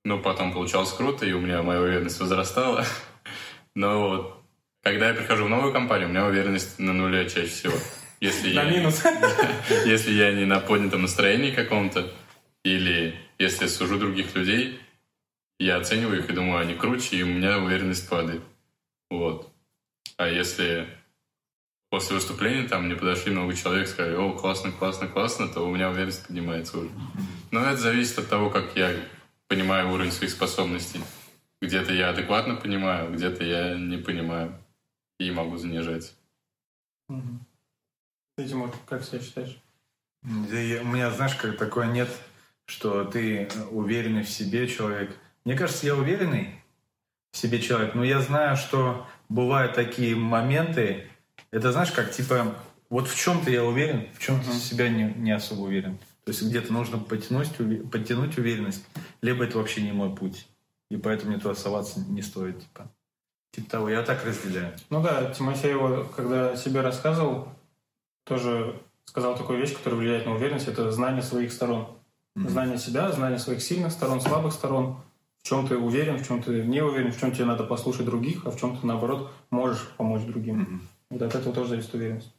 ну, 0.03 0.19
потом 0.19 0.51
получалось 0.51 0.91
круто, 0.91 1.25
и 1.25 1.33
у 1.33 1.39
меня 1.39 1.61
моя 1.61 1.81
уверенность 1.81 2.19
возрастала. 2.19 2.85
Но 3.75 4.09
вот, 4.09 4.43
когда 4.81 5.09
я 5.09 5.13
прихожу 5.13 5.45
в 5.45 5.49
новую 5.49 5.71
компанию, 5.73 6.07
у 6.07 6.11
меня 6.11 6.25
уверенность 6.25 6.79
на 6.79 6.93
нуле 6.93 7.29
чаще 7.29 7.47
всего. 7.47 7.73
Если 8.19 8.53
На 8.53 8.63
я, 8.63 8.71
минус. 8.71 9.03
если 9.85 10.11
я 10.11 10.31
не 10.31 10.45
на 10.45 10.59
поднятом 10.59 11.03
настроении 11.03 11.51
каком-то, 11.51 12.11
или 12.63 13.15
если 13.39 13.67
сужу 13.67 13.97
других 13.97 14.35
людей, 14.35 14.79
я 15.59 15.77
оцениваю 15.77 16.19
их 16.19 16.29
и 16.29 16.33
думаю, 16.33 16.61
они 16.61 16.75
круче, 16.75 17.17
и 17.17 17.23
у 17.23 17.27
меня 17.27 17.59
уверенность 17.59 18.09
падает. 18.09 18.41
Вот. 19.09 19.51
А 20.17 20.27
если 20.27 20.87
после 21.89 22.15
выступления 22.15 22.67
там 22.67 22.85
мне 22.85 22.95
подошли 22.95 23.31
много 23.31 23.55
человек, 23.55 23.87
сказали, 23.87 24.15
о, 24.15 24.31
классно, 24.33 24.71
классно, 24.71 25.07
классно, 25.07 25.47
то 25.47 25.67
у 25.67 25.73
меня 25.73 25.89
уверенность 25.89 26.25
поднимается 26.25 26.79
уже. 26.79 26.89
Но 27.51 27.61
это 27.61 27.77
зависит 27.77 28.17
от 28.19 28.29
того, 28.29 28.49
как 28.49 28.75
я 28.75 28.95
понимаю 29.55 29.91
уровень 29.91 30.13
своих 30.13 30.31
способностей. 30.31 31.01
Где-то 31.61 31.91
я 31.91 32.11
адекватно 32.11 32.55
понимаю, 32.55 33.11
где-то 33.11 33.43
я 33.43 33.75
не 33.75 33.97
понимаю 33.97 34.53
и 35.19 35.29
могу 35.29 35.57
занижать. 35.57 36.13
Мгм. 37.09 37.45
Ты, 38.37 38.47
Тимур, 38.47 38.73
как 38.87 39.03
себя 39.03 39.19
считаешь? 39.19 39.57
Да 40.23 40.57
я- 40.57 40.81
У 40.81 40.85
меня, 40.85 41.11
знаешь, 41.11 41.35
как 41.35 41.57
такое 41.57 41.87
нет, 41.87 42.07
что 42.65 43.03
ты 43.03 43.49
уверенный 43.71 44.23
в 44.23 44.29
себе 44.29 44.69
человек. 44.69 45.17
Мне 45.43 45.57
кажется, 45.57 45.85
я 45.85 45.95
уверенный 45.97 46.55
в 47.33 47.37
себе 47.37 47.59
человек, 47.59 47.93
но 47.93 48.05
я 48.05 48.21
знаю, 48.21 48.55
что 48.55 49.05
бывают 49.27 49.73
такие 49.75 50.15
моменты. 50.15 51.09
Это 51.51 51.73
знаешь, 51.73 51.91
как 51.91 52.11
типа, 52.13 52.55
вот 52.89 53.09
в 53.09 53.17
чем-то 53.17 53.51
я 53.51 53.65
уверен, 53.65 54.07
в 54.13 54.19
чем-то 54.19 54.47
Мгм. 54.49 54.59
себя 54.59 54.87
не, 54.87 55.13
не 55.15 55.31
особо 55.31 55.63
уверен. 55.63 55.97
То 56.23 56.31
есть 56.31 56.41
где-то 56.41 56.71
нужно 56.71 56.99
подтянуть, 56.99 57.49
уве- 57.59 57.85
подтянуть 57.89 58.37
уверенность, 58.37 58.85
либо 59.21 59.43
это 59.43 59.57
вообще 59.57 59.81
не 59.81 59.91
мой 59.91 60.15
путь. 60.15 60.47
И 60.89 60.97
поэтому 60.97 61.31
мне 61.31 61.39
туда 61.39 61.55
соваться 61.55 62.01
не 62.09 62.21
стоит. 62.21 62.59
Типа, 62.59 62.91
типа 63.51 63.69
того, 63.69 63.89
я 63.89 64.01
так 64.03 64.25
разделяю. 64.25 64.73
Ну 64.89 65.01
да, 65.01 65.33
Тимофей, 65.33 65.73
вот, 65.73 66.11
когда 66.15 66.55
себе 66.55 66.81
рассказывал, 66.81 67.47
тоже 68.25 68.79
сказал 69.05 69.35
такую 69.35 69.59
вещь, 69.59 69.73
которая 69.75 69.99
влияет 69.99 70.25
на 70.25 70.35
уверенность, 70.35 70.67
это 70.67 70.91
знание 70.91 71.21
своих 71.21 71.51
сторон. 71.51 71.87
Mm-hmm. 72.35 72.49
Знание 72.49 72.77
себя, 72.77 73.11
знание 73.11 73.39
своих 73.39 73.61
сильных 73.61 73.91
сторон, 73.91 74.21
слабых 74.21 74.53
сторон, 74.53 74.97
в 75.41 75.47
чем 75.47 75.67
ты 75.67 75.77
уверен, 75.77 76.17
в 76.17 76.25
чем 76.25 76.41
ты 76.41 76.63
не 76.63 76.81
уверен, 76.81 77.11
в 77.11 77.19
чем 77.19 77.33
тебе 77.33 77.45
надо 77.45 77.63
послушать 77.63 78.05
других, 78.05 78.45
а 78.45 78.51
в 78.51 78.59
чем 78.59 78.77
ты, 78.77 78.87
наоборот, 78.87 79.31
можешь 79.49 79.89
помочь 79.97 80.23
другим. 80.23 80.61
Mm-hmm. 80.61 80.79
Вот 81.11 81.21
от 81.23 81.35
этого 81.35 81.53
тоже 81.53 81.69
зависит 81.71 81.93
уверенность. 81.93 82.33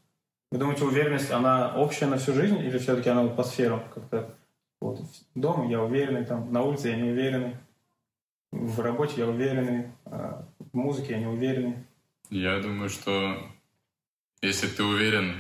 Вы 0.51 0.59
думаете, 0.59 0.85
уверенность, 0.85 1.31
она 1.31 1.75
общая 1.77 2.07
на 2.07 2.19
всю 2.19 2.33
жизнь 2.33 2.59
или 2.59 2.79
все-таки 2.79 3.09
она 3.09 3.23
вот 3.23 3.37
по 3.37 3.43
сферам 3.43 3.83
как-то? 3.95 4.35
Вот, 4.83 4.99
дома 5.37 5.71
я 5.71 5.81
уверенный, 5.81 6.25
там, 6.25 6.53
на 6.53 6.63
улице 6.63 6.89
я 6.89 6.97
не 6.97 7.13
уверенный, 7.13 7.57
в 8.51 8.81
работе 8.81 9.15
я 9.19 9.29
уверенный, 9.29 9.93
а 10.05 10.45
в 10.59 10.77
музыке 10.77 11.13
я 11.13 11.21
не 11.21 11.27
уверенный. 11.27 11.77
Я 12.31 12.59
думаю, 12.59 12.89
что 12.89 13.39
если 14.41 14.67
ты 14.67 14.83
уверен, 14.83 15.37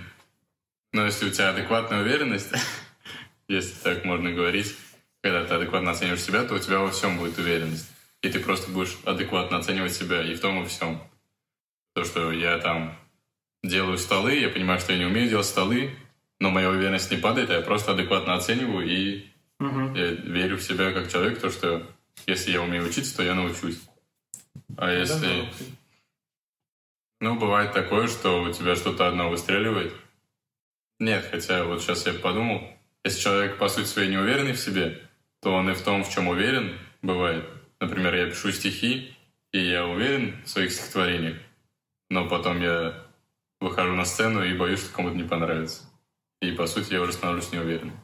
ну, 0.92 1.04
если 1.04 1.26
у 1.26 1.30
тебя 1.32 1.50
адекватная 1.50 2.02
уверенность, 2.02 2.52
если 3.49 3.82
так 3.82 4.04
можно 4.04 4.30
говорить, 4.30 4.76
когда 5.22 5.44
ты 5.44 5.54
адекватно 5.54 5.90
оцениваешь 5.90 6.22
себя, 6.22 6.44
то 6.44 6.54
у 6.54 6.61
тебя 6.61 6.78
во 6.78 6.92
всем 6.92 7.18
будет 7.18 7.37
уверенность. 7.37 7.90
И 8.20 8.28
ты 8.28 8.38
просто 8.38 8.70
будешь 8.70 8.96
адекватно 9.04 9.56
оценивать 9.56 9.92
себя 9.92 10.22
и 10.22 10.37
в 10.37 10.40
том, 10.40 10.62
и 10.62 10.66
всем. 10.66 11.02
То, 11.94 12.04
что 12.04 12.30
я 12.30 12.58
там 12.58 12.96
делаю 13.64 13.99
столы, 13.99 14.37
я 14.37 14.50
понимаю, 14.50 14.78
что 14.78 14.92
я 14.92 15.00
не 15.00 15.06
умею 15.06 15.28
делать 15.28 15.46
столы, 15.46 15.96
но 16.38 16.50
моя 16.50 16.70
уверенность 16.70 17.11
не 17.11 17.16
падает, 17.16 17.50
а 17.50 17.54
я 17.54 17.61
просто 17.61 17.90
адекватно 17.90 18.34
оцениваю 18.34 18.88
и 18.88 19.32
угу. 19.69 19.97
я 19.97 20.11
верю 20.11 20.57
в 20.57 20.62
себя 20.62 20.92
как 20.92 21.11
человек, 21.11 21.40
то, 21.40 21.50
что 21.50 21.87
если 22.26 22.52
я 22.52 22.62
умею 22.62 22.85
учиться, 22.85 23.16
то 23.16 23.23
я 23.23 23.35
научусь. 23.35 23.81
А 24.76 24.90
если... 24.90 25.49
Ну, 27.21 27.38
бывает 27.38 27.73
такое, 27.73 28.09
что 28.09 28.42
у 28.42 28.52
тебя 28.52 28.75
что-то 28.75 29.07
одно 29.07 29.31
выстреливает. 29.31 29.95
Нет, 30.99 31.26
хотя 31.31 31.64
вот 31.64 31.83
сейчас 31.83 32.07
я 32.07 32.14
подумал, 32.14 32.62
если 33.04 33.21
человек, 33.21 33.59
по 33.59 33.69
сути 33.69 33.87
своей, 33.87 34.11
не 34.11 34.19
уверенный 34.19 34.52
в 34.52 34.59
себе, 34.59 35.00
то 35.40 35.52
он 35.52 35.71
и 35.71 35.75
в 35.75 35.83
том, 35.83 36.04
в 36.04 36.11
чем 36.11 36.28
уверен, 36.28 36.78
бывает. 37.00 37.45
Например, 37.81 38.14
я 38.14 38.31
пишу 38.31 38.52
стихи, 38.52 39.16
и 39.52 39.59
я 39.59 39.87
уверен 39.87 40.42
в 40.45 40.49
своих 40.49 40.73
стихотворениях, 40.73 41.38
но 42.11 42.28
потом 42.28 42.61
я 42.61 43.07
выхожу 43.61 43.95
на 43.95 44.04
сцену 44.04 44.45
и 44.45 44.57
боюсь, 44.57 44.81
что 44.81 44.95
кому-то 44.95 45.16
не 45.16 45.25
понравится. 45.25 45.85
И, 46.40 46.52
по 46.52 46.66
сути, 46.66 46.92
я 46.92 47.02
уже 47.02 47.12
становлюсь 47.12 47.52
неуверенным. 47.52 48.01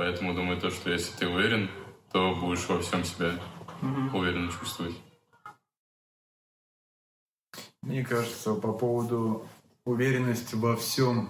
Поэтому 0.00 0.32
думаю 0.32 0.58
то, 0.58 0.70
что 0.70 0.90
если 0.90 1.14
ты 1.18 1.28
уверен, 1.28 1.68
то 2.10 2.34
будешь 2.34 2.66
во 2.70 2.80
всем 2.80 3.04
себя 3.04 3.32
угу. 3.82 4.16
уверенно 4.16 4.50
чувствовать. 4.50 4.94
Мне 7.82 8.02
кажется, 8.02 8.54
по 8.54 8.72
поводу 8.72 9.46
уверенности 9.84 10.54
во 10.54 10.74
всем, 10.74 11.28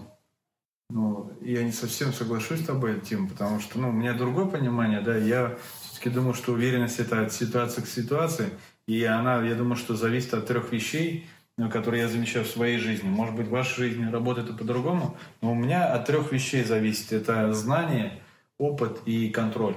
ну, 0.88 1.32
я 1.40 1.64
не 1.64 1.72
совсем 1.72 2.12
соглашусь 2.12 2.60
с 2.60 2.66
тобой, 2.66 3.00
Тим, 3.00 3.28
потому 3.28 3.58
что, 3.58 3.80
ну, 3.80 3.88
у 3.88 3.92
меня 3.92 4.14
другое 4.14 4.46
понимание, 4.46 5.00
да, 5.00 5.16
я 5.16 5.58
все-таки 5.82 6.10
думаю, 6.10 6.34
что 6.34 6.52
уверенность 6.52 7.00
это 7.00 7.22
от 7.22 7.32
ситуации 7.32 7.82
к 7.82 7.88
ситуации, 7.88 8.50
и 8.86 9.02
она, 9.02 9.42
я 9.42 9.56
думаю, 9.56 9.74
что 9.74 9.96
зависит 9.96 10.32
от 10.32 10.46
трех 10.46 10.70
вещей, 10.70 11.28
которые 11.72 12.02
я 12.02 12.08
замечаю 12.08 12.44
в 12.44 12.48
своей 12.48 12.78
жизни. 12.78 13.08
Может 13.08 13.34
быть, 13.34 13.48
в 13.48 13.50
вашей 13.50 13.88
жизни 13.88 14.08
работает 14.08 14.48
и 14.48 14.56
по-другому, 14.56 15.16
но 15.42 15.50
у 15.50 15.56
меня 15.56 15.92
от 15.92 16.06
трех 16.06 16.30
вещей 16.30 16.62
зависит. 16.62 17.12
Это 17.12 17.52
знание, 17.52 18.22
опыт 18.60 19.00
и 19.06 19.30
контроль. 19.30 19.74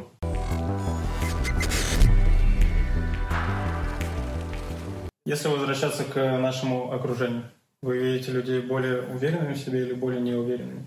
Если 5.25 5.47
возвращаться 5.47 6.03
к 6.03 6.15
нашему 6.37 6.91
окружению, 6.91 7.49
вы 7.81 7.97
видите 7.97 8.33
людей 8.33 8.61
более 8.61 9.03
уверенными 9.03 9.53
в 9.53 9.57
себе 9.57 9.83
или 9.83 9.93
более 9.93 10.21
неуверенными? 10.21 10.85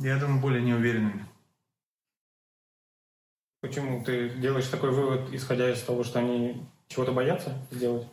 Я 0.00 0.18
думаю, 0.18 0.40
более 0.42 0.62
неуверенными. 0.62 1.26
Почему 3.62 4.04
ты 4.04 4.28
делаешь 4.28 4.66
такой 4.66 4.90
вывод, 4.90 5.32
исходя 5.32 5.72
из 5.72 5.80
того, 5.80 6.04
что 6.04 6.18
они 6.18 6.62
чего-то 6.88 7.12
боятся 7.12 7.56
сделать? 7.70 8.06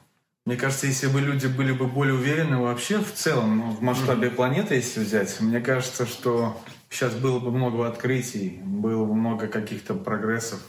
Мне 0.46 0.56
кажется, 0.56 0.88
если 0.88 1.08
бы 1.08 1.20
люди 1.20 1.48
были 1.48 1.74
бы 1.74 1.88
более 1.88 2.16
уверены 2.16 2.58
вообще 2.58 3.00
в 3.00 3.14
целом, 3.14 3.58
ну, 3.58 3.72
в 3.72 3.82
масштабе 3.82 4.30
mm-hmm. 4.30 4.36
планеты, 4.36 4.76
если 4.76 5.02
взять, 5.02 5.42
мне 5.42 5.60
кажется, 5.60 6.06
что 6.06 6.58
сейчас 6.92 7.16
было 7.16 7.40
бы 7.40 7.52
много 7.52 7.88
открытий, 7.88 8.60
было 8.64 9.06
бы 9.06 9.16
много 9.16 9.48
каких-то 9.48 9.96
прогрессов, 9.96 10.62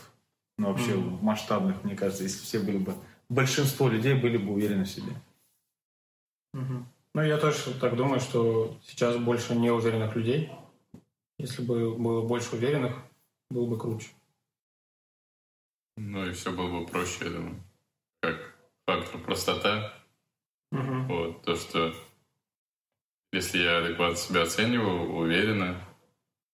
ну, 0.57 0.69
вообще 0.69 0.93
mm-hmm. 0.93 1.21
масштабных, 1.21 1.83
мне 1.85 1.97
кажется, 1.97 2.23
если 2.23 2.43
все 2.43 2.61
были 2.61 2.79
бы, 2.79 2.95
большинство 3.29 3.89
людей 3.89 4.15
были 4.15 4.37
бы 4.37 4.53
уверены 4.53 4.85
в 4.85 4.89
себе. 4.89 5.13
Mm-hmm. 6.55 6.83
Ну, 7.15 7.23
я 7.23 7.37
тоже 7.39 7.75
так 7.79 7.97
думаю, 7.97 8.21
что 8.21 8.79
сейчас 8.85 9.17
больше 9.17 9.55
неуверенных 9.55 10.15
людей. 10.17 10.51
Если 11.39 11.63
бы 11.63 11.95
было 11.97 12.27
больше 12.27 12.55
уверенных, 12.55 12.97
было 13.51 13.67
бы 13.67 13.79
круче. 13.79 14.09
Ну 15.97 16.25
и 16.25 16.33
все 16.33 16.53
было 16.53 16.81
бы 16.81 16.87
проще, 16.87 17.25
я 17.25 17.31
думаю. 17.31 17.63
Как 18.21 18.55
фактор 18.87 19.21
простота. 19.21 19.93
Угу. 20.71 21.03
Вот, 21.09 21.43
то, 21.43 21.57
что 21.57 21.93
если 23.33 23.59
я 23.59 23.79
адекватно 23.79 24.17
себя 24.17 24.43
оцениваю, 24.43 25.13
уверенно 25.13 25.79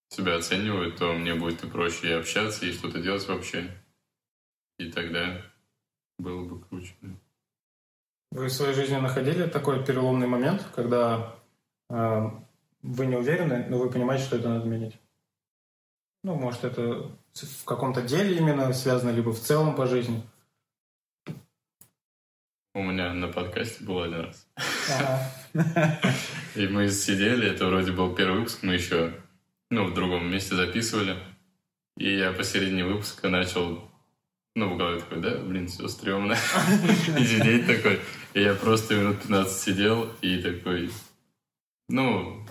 себя 0.08 0.36
оцениваю, 0.36 0.92
то 0.92 1.12
мне 1.12 1.34
будет 1.34 1.64
и 1.64 1.68
проще 1.68 2.08
и 2.08 2.12
общаться, 2.12 2.66
и 2.66 2.72
что-то 2.72 3.00
делать 3.00 3.26
вообще. 3.28 3.70
И 4.78 4.90
тогда 4.90 5.42
было 6.18 6.44
бы 6.44 6.60
круче. 6.60 6.94
Вы 8.30 8.46
в 8.46 8.52
своей 8.52 8.74
жизни 8.74 8.96
находили 8.96 9.46
такой 9.46 9.84
переломный 9.84 10.26
момент, 10.26 10.64
когда 10.74 11.34
э, 11.88 12.30
вы 12.82 13.06
не 13.06 13.16
уверены, 13.16 13.66
но 13.68 13.78
вы 13.78 13.90
понимаете, 13.90 14.24
что 14.24 14.36
это 14.36 14.48
надо 14.48 14.66
менять? 14.66 14.98
Ну, 16.24 16.34
может, 16.34 16.64
это 16.64 17.10
в 17.32 17.64
каком-то 17.64 18.02
деле 18.02 18.36
именно 18.36 18.72
связано, 18.72 19.10
либо 19.10 19.32
в 19.32 19.40
целом 19.40 19.74
по 19.74 19.86
жизни? 19.86 20.22
У 22.74 22.82
меня 22.82 23.12
на 23.14 23.28
подкасте 23.28 23.82
был 23.84 24.02
один 24.02 24.20
раз. 24.20 24.46
Ага. 24.94 25.32
И 26.54 26.68
мы 26.68 26.88
сидели, 26.90 27.50
это 27.50 27.66
вроде 27.66 27.92
был 27.92 28.14
первый 28.14 28.40
выпуск, 28.40 28.62
мы 28.62 28.74
еще 28.74 29.14
ну, 29.70 29.84
в 29.84 29.94
другом 29.94 30.30
месте 30.30 30.54
записывали. 30.54 31.16
И 31.96 32.16
я 32.16 32.32
посередине 32.32 32.84
выпуска 32.84 33.28
начал 33.28 33.88
ну, 34.58 34.74
в 34.74 34.76
голове 34.76 35.00
такой, 35.00 35.20
да, 35.20 35.36
блин, 35.36 35.68
все 35.68 35.86
стрёмно. 35.86 36.32
И 36.32 37.24
сидеть 37.24 37.66
такой. 37.66 38.00
И 38.34 38.42
я 38.42 38.54
просто 38.54 38.96
минут 38.96 39.22
15 39.22 39.56
сидел 39.56 40.12
и 40.20 40.38
такой, 40.38 40.90
ну, 41.88 42.44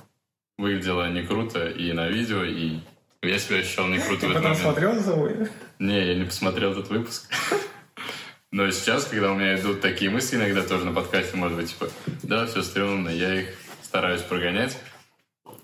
выглядело 0.57 1.09
не 1.09 1.23
круто 1.23 1.67
и 1.67 1.91
на 1.91 2.07
видео, 2.07 2.43
и 2.43 2.79
я 3.21 3.39
себя 3.39 3.57
ощущал 3.57 3.87
не 3.87 3.99
круто 3.99 4.27
Ты 4.27 4.33
потом 4.33 4.55
смотрел 4.55 4.95
за 4.95 5.03
собой? 5.03 5.49
Не, 5.79 6.07
я 6.07 6.15
не 6.15 6.23
посмотрел 6.23 6.71
этот 6.71 6.89
выпуск. 6.89 7.29
Но 8.51 8.71
сейчас, 8.71 9.05
когда 9.05 9.33
у 9.33 9.35
меня 9.35 9.59
идут 9.59 9.81
такие 9.81 10.09
мысли, 10.09 10.37
иногда 10.37 10.63
тоже 10.63 10.85
на 10.85 10.93
подкасте, 10.93 11.35
может 11.35 11.57
быть, 11.57 11.69
типа, 11.69 11.89
да, 12.23 12.45
все 12.45 12.63
стрёмно, 12.63 13.09
я 13.09 13.41
их 13.41 13.49
стараюсь 13.83 14.21
прогонять. 14.21 14.79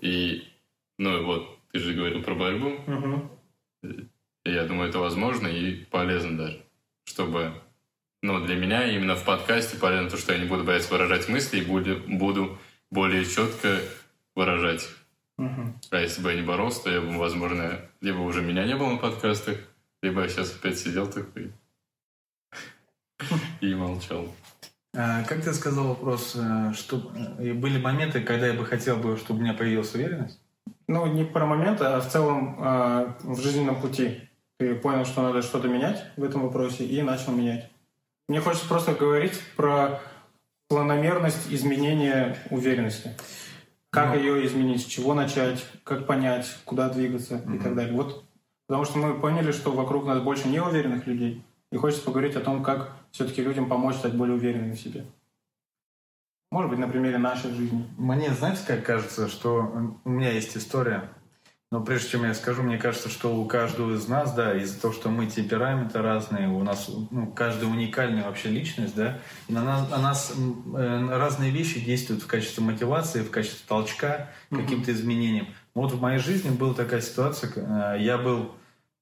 И, 0.02 0.46
ну 0.98 1.24
вот, 1.24 1.58
ты 1.72 1.78
же 1.78 1.94
говорил 1.94 2.22
про 2.22 2.34
борьбу. 2.34 2.74
Угу. 2.86 3.30
Я 4.44 4.64
думаю, 4.64 4.88
это 4.88 4.98
возможно 4.98 5.48
и 5.48 5.84
полезно 5.86 6.36
даже, 6.36 6.62
чтобы... 7.04 7.52
Ну, 8.22 8.44
для 8.44 8.56
меня 8.56 8.86
именно 8.86 9.16
в 9.16 9.24
подкасте 9.24 9.76
полезно 9.76 10.08
то, 10.08 10.16
что 10.16 10.32
я 10.32 10.38
не 10.38 10.46
буду 10.46 10.64
бояться 10.64 10.90
выражать 10.90 11.28
мысли 11.28 11.58
и 11.58 11.64
буду, 11.64 12.00
буду 12.06 12.58
более 12.90 13.24
четко 13.24 13.80
выражать. 14.34 14.88
Угу. 15.36 15.74
А 15.90 16.00
если 16.00 16.22
бы 16.22 16.30
я 16.30 16.36
не 16.36 16.46
боролся, 16.46 16.84
то 16.84 16.90
я 16.90 17.00
бы, 17.00 17.18
возможно, 17.18 17.80
либо 18.00 18.18
уже 18.18 18.40
меня 18.40 18.64
не 18.64 18.76
было 18.76 18.92
на 18.92 18.98
подкастах, 18.98 19.58
либо 20.00 20.22
я 20.22 20.28
сейчас 20.28 20.54
опять 20.54 20.78
сидел 20.78 21.10
такой 21.10 21.52
и 23.60 23.74
молчал. 23.74 24.34
А, 24.96 25.24
как 25.24 25.42
ты 25.42 25.52
сказал 25.52 25.88
вопрос, 25.88 26.36
э, 26.36 26.72
что 26.74 27.12
э, 27.38 27.52
были 27.52 27.80
моменты, 27.80 28.20
когда 28.20 28.46
я 28.46 28.54
бы 28.54 28.64
хотел 28.64 28.96
бы, 28.96 29.16
чтобы 29.16 29.40
у 29.40 29.42
меня 29.42 29.54
появилась 29.54 29.92
уверенность? 29.94 30.40
Ну, 30.86 31.06
не 31.06 31.24
про 31.24 31.46
моменты, 31.46 31.84
а 31.84 32.00
в 32.00 32.08
целом 32.08 32.56
э, 32.58 33.12
в 33.22 33.40
жизненном 33.40 33.80
пути. 33.80 34.20
Ты 34.58 34.74
понял, 34.74 35.04
что 35.04 35.22
надо 35.22 35.42
что-то 35.42 35.68
менять 35.68 36.04
в 36.16 36.22
этом 36.22 36.42
вопросе 36.42 36.84
и 36.84 37.02
начал 37.02 37.32
менять. 37.32 37.70
Мне 38.28 38.40
хочется 38.40 38.68
просто 38.68 38.94
говорить 38.94 39.40
про 39.56 40.00
планомерность 40.68 41.52
изменения 41.52 42.36
уверенности. 42.50 43.10
Как 43.90 44.08
Но... 44.08 44.14
ее 44.16 44.46
изменить, 44.46 44.82
с 44.82 44.86
чего 44.86 45.14
начать, 45.14 45.64
как 45.84 46.06
понять, 46.06 46.46
куда 46.64 46.88
двигаться 46.88 47.34
mm-hmm. 47.34 47.56
и 47.56 47.58
так 47.58 47.74
далее. 47.74 47.94
Вот, 47.94 48.24
потому 48.66 48.84
что 48.84 48.98
мы 48.98 49.14
поняли, 49.14 49.52
что 49.52 49.72
вокруг 49.72 50.06
нас 50.06 50.20
больше 50.20 50.48
неуверенных 50.48 51.06
людей, 51.06 51.44
и 51.70 51.76
хочется 51.76 52.04
поговорить 52.04 52.36
о 52.36 52.40
том, 52.40 52.62
как 52.62 52.92
все-таки 53.10 53.42
людям 53.42 53.68
помочь 53.68 53.96
стать 53.96 54.14
более 54.14 54.36
уверенными 54.36 54.74
в 54.74 54.80
себе. 54.80 55.04
Может 56.50 56.70
быть, 56.70 56.78
на 56.78 56.88
примере 56.88 57.18
нашей 57.18 57.50
жизни. 57.50 57.86
Мне, 57.96 58.32
знаете, 58.32 58.62
как 58.66 58.84
кажется, 58.84 59.28
что 59.28 59.96
у 60.04 60.08
меня 60.08 60.30
есть 60.30 60.56
история, 60.56 61.10
но 61.74 61.80
прежде 61.80 62.10
чем 62.10 62.22
я 62.22 62.34
скажу, 62.34 62.62
мне 62.62 62.78
кажется, 62.78 63.08
что 63.08 63.36
у 63.36 63.46
каждого 63.46 63.94
из 63.94 64.06
нас, 64.06 64.32
да, 64.32 64.56
из-за 64.56 64.80
того, 64.80 64.94
что 64.94 65.08
мы 65.08 65.26
темпераменты 65.26 66.00
разные, 66.00 66.48
у 66.48 66.62
нас, 66.62 66.88
ну, 67.10 67.32
каждый 67.32 67.64
уникальная 67.64 68.26
вообще 68.26 68.48
личность, 68.48 68.94
да, 68.94 69.18
и 69.48 69.52
на 69.52 69.64
нас, 69.64 69.90
на 69.90 69.98
нас 69.98 70.32
э, 70.36 71.08
разные 71.10 71.50
вещи 71.50 71.84
действуют 71.84 72.22
в 72.22 72.28
качестве 72.28 72.62
мотивации, 72.62 73.22
в 73.22 73.30
качестве 73.32 73.64
толчка 73.66 74.30
каким-то 74.50 74.92
изменениям. 74.92 75.48
Вот 75.74 75.90
в 75.90 76.00
моей 76.00 76.18
жизни 76.18 76.50
была 76.50 76.74
такая 76.74 77.00
ситуация, 77.00 77.50
э, 77.56 77.96
я 78.02 78.18
был, 78.18 78.52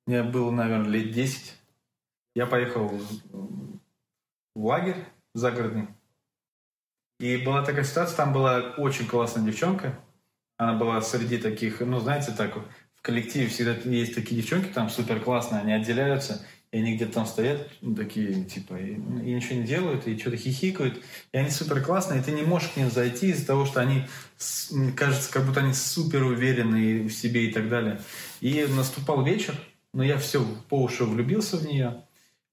мне 0.06 0.22
было, 0.22 0.50
наверное, 0.50 0.88
лет 0.88 1.12
10, 1.12 1.54
я 2.34 2.46
поехал 2.46 2.90
в 4.54 4.64
лагерь 4.64 4.96
загородный, 5.34 5.88
и 7.22 7.36
была 7.36 7.62
такая 7.62 7.84
ситуация, 7.84 8.16
там 8.16 8.32
была 8.32 8.74
очень 8.78 9.06
классная 9.06 9.44
девчонка, 9.44 9.96
она 10.56 10.72
была 10.72 11.00
среди 11.00 11.38
таких, 11.38 11.78
ну, 11.78 12.00
знаете, 12.00 12.32
так, 12.36 12.56
в 12.56 13.00
коллективе 13.00 13.46
всегда 13.46 13.74
есть 13.88 14.16
такие 14.16 14.40
девчонки, 14.40 14.72
там 14.74 14.90
супер 14.90 15.20
классные, 15.20 15.60
они 15.60 15.72
отделяются, 15.72 16.44
и 16.72 16.78
они 16.78 16.96
где-то 16.96 17.12
там 17.12 17.26
стоят, 17.26 17.68
ну, 17.80 17.94
такие, 17.94 18.44
типа, 18.44 18.74
и, 18.74 18.94
и 18.94 19.34
ничего 19.34 19.60
не 19.60 19.62
делают, 19.62 20.08
и 20.08 20.18
что-то 20.18 20.36
хихикают, 20.36 21.00
и 21.30 21.38
они 21.38 21.50
супер 21.50 21.80
классные, 21.80 22.20
и 22.20 22.24
ты 22.24 22.32
не 22.32 22.42
можешь 22.42 22.70
к 22.70 22.76
ним 22.76 22.90
зайти 22.90 23.28
из-за 23.28 23.46
того, 23.46 23.66
что 23.66 23.80
они, 23.80 24.02
кажется, 24.96 25.32
как 25.32 25.46
будто 25.46 25.60
они 25.60 25.74
супер 25.74 26.24
уверены 26.24 27.04
в 27.04 27.12
себе 27.12 27.46
и 27.46 27.52
так 27.52 27.68
далее. 27.68 28.00
И 28.40 28.66
наступал 28.68 29.24
вечер, 29.24 29.54
но 29.94 30.02
я 30.02 30.18
все 30.18 30.44
по 30.68 30.82
уши 30.82 31.04
влюбился 31.04 31.56
в 31.56 31.64
нее. 31.64 32.02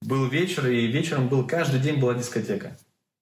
Был 0.04 0.28
вечер, 0.28 0.68
и 0.68 0.86
вечером 0.86 1.28
был, 1.28 1.48
каждый 1.48 1.80
день 1.80 2.00
была 2.00 2.14
дискотека. 2.14 2.78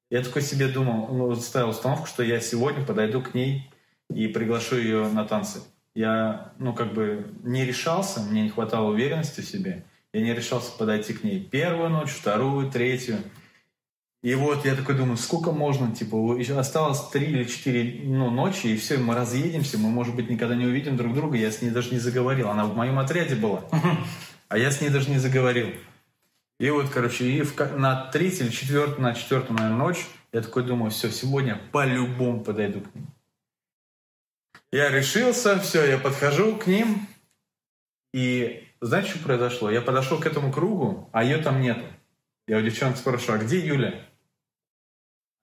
Я 0.09 0.21
такой 0.23 0.41
себе 0.41 0.67
думал, 0.67 1.07
ну, 1.13 1.35
ставил 1.35 1.69
установку, 1.69 2.07
что 2.07 2.23
я 2.23 2.39
сегодня 2.39 2.85
подойду 2.85 3.21
к 3.21 3.33
ней 3.33 3.69
и 4.09 4.27
приглашу 4.27 4.77
ее 4.77 5.07
на 5.09 5.25
танцы 5.25 5.61
я, 5.97 6.51
ну, 6.59 6.73
как 6.73 6.93
бы 6.93 7.25
не 7.41 7.65
решался, 7.65 8.19
мне 8.19 8.43
не 8.43 8.49
хватало 8.49 8.91
уверенности 8.91 9.41
в 9.41 9.45
себе. 9.45 9.83
Я 10.13 10.21
не 10.21 10.31
решался 10.31 10.71
подойти 10.71 11.13
к 11.13 11.23
ней 11.23 11.39
первую 11.39 11.89
ночь, 11.89 12.11
вторую, 12.11 12.69
третью. 12.69 13.17
И 14.21 14.35
вот 14.35 14.63
я 14.63 14.75
такой 14.75 14.93
думаю, 14.93 15.17
сколько 15.17 15.51
можно, 15.51 15.95
типа, 15.95 16.37
еще 16.37 16.59
осталось 16.59 17.01
три 17.09 17.25
или 17.25 17.45
четыре 17.45 18.03
ну, 18.03 18.29
ночи, 18.29 18.67
и 18.67 18.77
все, 18.77 18.99
мы 18.99 19.15
разъедемся, 19.15 19.79
мы, 19.79 19.89
может 19.89 20.15
быть, 20.15 20.29
никогда 20.29 20.55
не 20.55 20.67
увидим 20.67 20.97
друг 20.97 21.15
друга. 21.15 21.35
Я 21.35 21.49
с 21.49 21.63
ней 21.63 21.71
даже 21.71 21.91
не 21.91 21.99
заговорил. 21.99 22.49
Она 22.49 22.65
в 22.65 22.75
моем 22.75 22.99
отряде 22.99 23.33
была, 23.33 23.63
а 24.49 24.57
я 24.59 24.69
с 24.69 24.81
ней 24.81 24.89
даже 24.89 25.09
не 25.09 25.17
заговорил. 25.17 25.69
И 26.59 26.69
вот, 26.69 26.89
короче, 26.89 27.25
и 27.25 27.41
в, 27.41 27.55
на 27.77 28.09
третью 28.11 28.47
или 28.47 28.51
четвертую, 28.51 29.01
на 29.01 29.13
четвертую, 29.13 29.57
наверное, 29.57 29.77
ночь 29.77 30.05
я 30.33 30.41
такой 30.41 30.63
думаю, 30.63 30.91
все, 30.91 31.09
сегодня 31.09 31.61
по-любому 31.71 32.43
подойду 32.43 32.81
к 32.81 32.93
ней. 32.95 33.05
Я 34.71 34.89
решился, 34.89 35.59
все, 35.59 35.85
я 35.85 35.97
подхожу 35.97 36.57
к 36.57 36.67
ним, 36.67 37.07
и 38.13 38.67
знаете, 38.81 39.11
что 39.11 39.19
произошло? 39.19 39.71
Я 39.71 39.81
подошел 39.81 40.19
к 40.19 40.25
этому 40.25 40.51
кругу, 40.51 41.09
а 41.11 41.23
ее 41.23 41.37
там 41.37 41.61
нету. 41.61 41.85
Я 42.47 42.57
у 42.57 42.61
девчонок 42.61 42.97
спрашиваю, 42.97 43.39
а 43.39 43.43
где 43.43 43.59
Юля? 43.59 44.05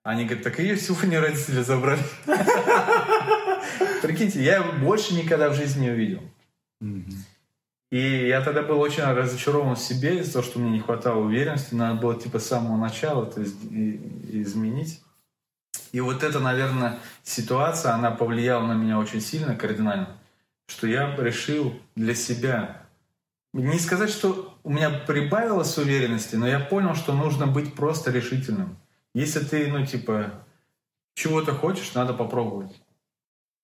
Они 0.03 0.25
говорят, 0.25 0.43
так 0.43 0.59
ее 0.59 0.77
сегодня 0.77 1.19
родители 1.19 1.61
забрали. 1.61 2.03
Прикиньте, 4.01 4.43
я 4.43 4.61
больше 4.61 5.15
никогда 5.15 5.49
в 5.49 5.55
жизни 5.55 5.85
не 5.85 5.91
увидел. 5.91 6.21
И 7.91 8.27
я 8.27 8.41
тогда 8.41 8.61
был 8.61 8.79
очень 8.79 9.03
разочарован 9.03 9.75
в 9.75 9.79
себе 9.79 10.19
из-за 10.19 10.33
того, 10.33 10.45
что 10.45 10.59
мне 10.59 10.71
не 10.71 10.79
хватало 10.79 11.19
уверенности. 11.19 11.75
Надо 11.75 12.01
было 12.01 12.19
типа 12.19 12.39
с 12.39 12.47
самого 12.47 12.77
начала 12.77 13.25
это 13.25 13.43
изменить. 13.43 15.01
И 15.91 16.01
вот 16.01 16.23
эта, 16.23 16.39
наверное, 16.39 16.99
ситуация, 17.23 17.93
она 17.93 18.11
повлияла 18.11 18.65
на 18.65 18.73
меня 18.73 18.99
очень 18.99 19.21
сильно, 19.21 19.55
кардинально, 19.55 20.17
что 20.67 20.87
я 20.87 21.15
решил 21.15 21.73
для 21.95 22.15
себя 22.15 22.85
не 23.55 23.79
сказать, 23.79 24.09
что 24.09 24.53
у 24.63 24.69
меня 24.69 24.89
прибавилось 24.89 25.77
уверенности, 25.77 26.35
но 26.35 26.47
я 26.47 26.59
понял, 26.59 26.93
что 26.93 27.13
нужно 27.13 27.47
быть 27.47 27.73
просто 27.73 28.11
решительным. 28.11 28.77
Если 29.13 29.39
ты, 29.39 29.67
ну, 29.67 29.85
типа, 29.85 30.33
чего-то 31.13 31.53
хочешь, 31.53 31.93
надо 31.93 32.13
попробовать. 32.13 32.75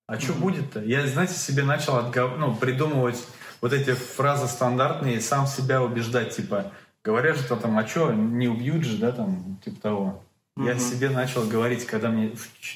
А 0.06 0.18
что 0.18 0.32
mm-hmm. 0.32 0.38
будет-то? 0.38 0.82
Я, 0.82 1.06
знаете, 1.06 1.34
себе 1.34 1.62
начал 1.62 1.96
отгов... 1.96 2.38
ну, 2.38 2.56
придумывать 2.56 3.22
вот 3.62 3.72
эти 3.72 3.92
фразы 3.92 4.48
стандартные, 4.48 5.20
сам 5.20 5.46
себя 5.46 5.82
убеждать, 5.82 6.36
типа, 6.36 6.72
говорят, 7.02 7.36
что 7.38 7.56
там, 7.56 7.78
а 7.78 7.86
что, 7.86 8.12
не 8.12 8.48
убьют 8.48 8.84
же, 8.84 8.98
да, 8.98 9.12
там, 9.12 9.58
типа 9.64 9.80
того. 9.80 10.24
Угу. 10.56 10.66
Я 10.66 10.78
себе 10.78 11.08
начал 11.08 11.46
говорить, 11.46 11.86
когда 11.86 12.10
мне 12.10 12.32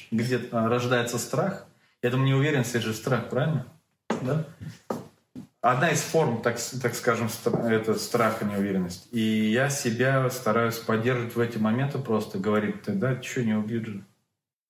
где-то 0.09 0.67
рождается 0.67 1.19
страх. 1.19 1.65
Я 2.01 2.09
думаю, 2.09 2.27
не 2.27 2.33
уверен, 2.33 2.61
это 2.61 2.81
же 2.81 2.93
страх, 2.93 3.29
правильно? 3.29 3.67
Да? 4.21 4.45
Одна 5.59 5.89
из 5.89 6.01
форм, 6.01 6.41
так, 6.41 6.57
так 6.81 6.95
скажем, 6.95 7.27
это 7.45 7.95
страх 7.95 8.41
и 8.41 8.45
неуверенность. 8.45 9.09
И 9.11 9.51
я 9.51 9.69
себя 9.69 10.29
стараюсь 10.29 10.77
поддерживать 10.77 11.35
в 11.35 11.39
эти 11.39 11.57
моменты 11.57 11.99
просто, 11.99 12.39
говорить, 12.39 12.83
тогда 12.83 13.21
что, 13.21 13.43
не 13.43 13.53
убьют 13.53 13.85
же? 13.87 14.03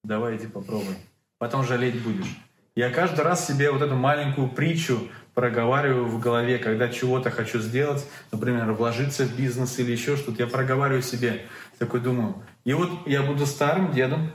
Давай 0.03 0.37
иди 0.37 0.47
попробуй. 0.47 0.95
Потом 1.37 1.63
жалеть 1.63 2.01
будешь. 2.01 2.35
Я 2.77 2.91
каждый 2.91 3.21
раз 3.21 3.47
себе 3.47 3.71
вот 3.71 3.81
эту 3.81 3.95
маленькую 3.95 4.49
притчу 4.49 5.09
проговариваю 5.33 6.05
в 6.05 6.19
голове, 6.19 6.59
когда 6.59 6.89
чего-то 6.89 7.31
хочу 7.31 7.59
сделать, 7.59 8.07
например, 8.31 8.71
вложиться 8.73 9.25
в 9.25 9.35
бизнес 9.35 9.79
или 9.79 9.93
еще 9.93 10.15
что-то, 10.15 10.43
я 10.43 10.47
проговариваю 10.47 11.01
себе, 11.01 11.41
такой 11.79 12.01
думаю, 12.01 12.35
и 12.65 12.73
вот 12.73 13.07
я 13.07 13.23
буду 13.23 13.47
старым 13.47 13.93
дедом, 13.93 14.29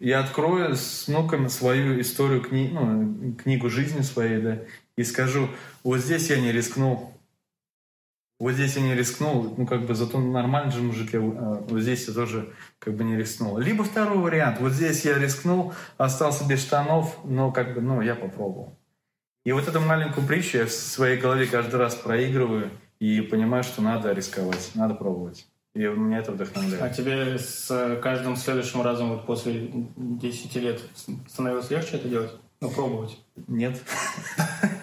я 0.00 0.18
открою 0.18 0.74
с 0.74 1.06
внуками 1.06 1.46
свою 1.46 2.00
историю, 2.00 2.40
кни, 2.40 2.68
ну, 2.72 3.34
книгу 3.34 3.70
жизни 3.70 4.00
своей, 4.00 4.38
да, 4.42 4.58
и 4.96 5.04
скажу, 5.04 5.48
вот 5.84 5.98
здесь 5.98 6.28
я 6.30 6.40
не 6.40 6.50
рискнул, 6.50 7.15
вот 8.38 8.52
здесь 8.52 8.76
я 8.76 8.82
не 8.82 8.94
рискнул, 8.94 9.54
ну, 9.56 9.66
как 9.66 9.86
бы, 9.86 9.94
зато 9.94 10.18
нормальный 10.18 10.72
же 10.72 10.82
мужик, 10.82 11.14
я, 11.14 11.20
а, 11.20 11.64
вот 11.68 11.80
здесь 11.80 12.06
я 12.06 12.14
тоже, 12.14 12.52
как 12.78 12.94
бы, 12.94 13.04
не 13.04 13.16
рискнул. 13.16 13.56
Либо 13.58 13.82
второй 13.82 14.18
вариант, 14.18 14.60
вот 14.60 14.72
здесь 14.72 15.04
я 15.04 15.18
рискнул, 15.18 15.72
остался 15.96 16.46
без 16.46 16.60
штанов, 16.60 17.18
но, 17.24 17.50
как 17.50 17.74
бы, 17.74 17.80
ну, 17.80 18.02
я 18.02 18.14
попробовал. 18.14 18.76
И 19.44 19.52
вот 19.52 19.66
эту 19.68 19.80
маленькую 19.80 20.26
притчу 20.26 20.58
я 20.58 20.66
в 20.66 20.72
своей 20.72 21.18
голове 21.18 21.46
каждый 21.46 21.76
раз 21.76 21.94
проигрываю 21.94 22.70
и 22.98 23.20
понимаю, 23.20 23.62
что 23.62 23.80
надо 23.80 24.12
рисковать, 24.12 24.70
надо 24.74 24.94
пробовать. 24.94 25.46
И 25.74 25.78
меня 25.78 26.18
это 26.18 26.32
вдохновляет. 26.32 26.82
А 26.82 26.90
тебе 26.90 27.38
с 27.38 27.98
каждым 28.02 28.36
следующим 28.36 28.82
разом 28.82 29.10
вот 29.10 29.26
после 29.26 29.70
10 29.96 30.56
лет 30.56 30.80
становилось 31.28 31.70
легче 31.70 31.96
это 31.96 32.08
делать? 32.08 32.32
Ну, 32.60 32.70
пробовать? 32.70 33.18
Нет. 33.46 33.80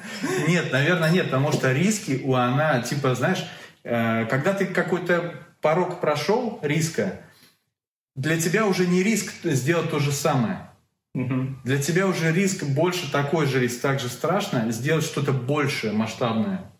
Нет, 0.48 0.72
наверное, 0.72 1.12
нет, 1.12 1.26
потому 1.26 1.52
что 1.52 1.72
риски 1.72 2.22
у 2.24 2.36
она, 2.36 2.82
типа, 2.82 3.16
знаешь, 3.16 3.46
э, 3.84 4.26
когда 4.26 4.54
ты 4.54 4.66
какой-то 4.66 5.36
порог 5.62 6.00
прошел 6.00 6.60
риска, 6.62 7.22
для 8.16 8.40
тебя 8.40 8.66
уже 8.66 8.86
не 8.86 9.04
риск 9.04 9.32
сделать 9.44 9.90
то 9.90 10.00
же 10.00 10.12
самое. 10.12 10.70
Для 11.64 11.78
тебя 11.78 12.08
уже 12.08 12.32
риск 12.32 12.64
больше 12.64 13.12
такой 13.12 13.46
же 13.46 13.60
риск, 13.60 13.82
так 13.82 14.00
же 14.00 14.10
страшно 14.10 14.72
сделать 14.72 15.06
что-то 15.06 15.32
большее, 15.32 15.94
масштабное. 15.94 16.72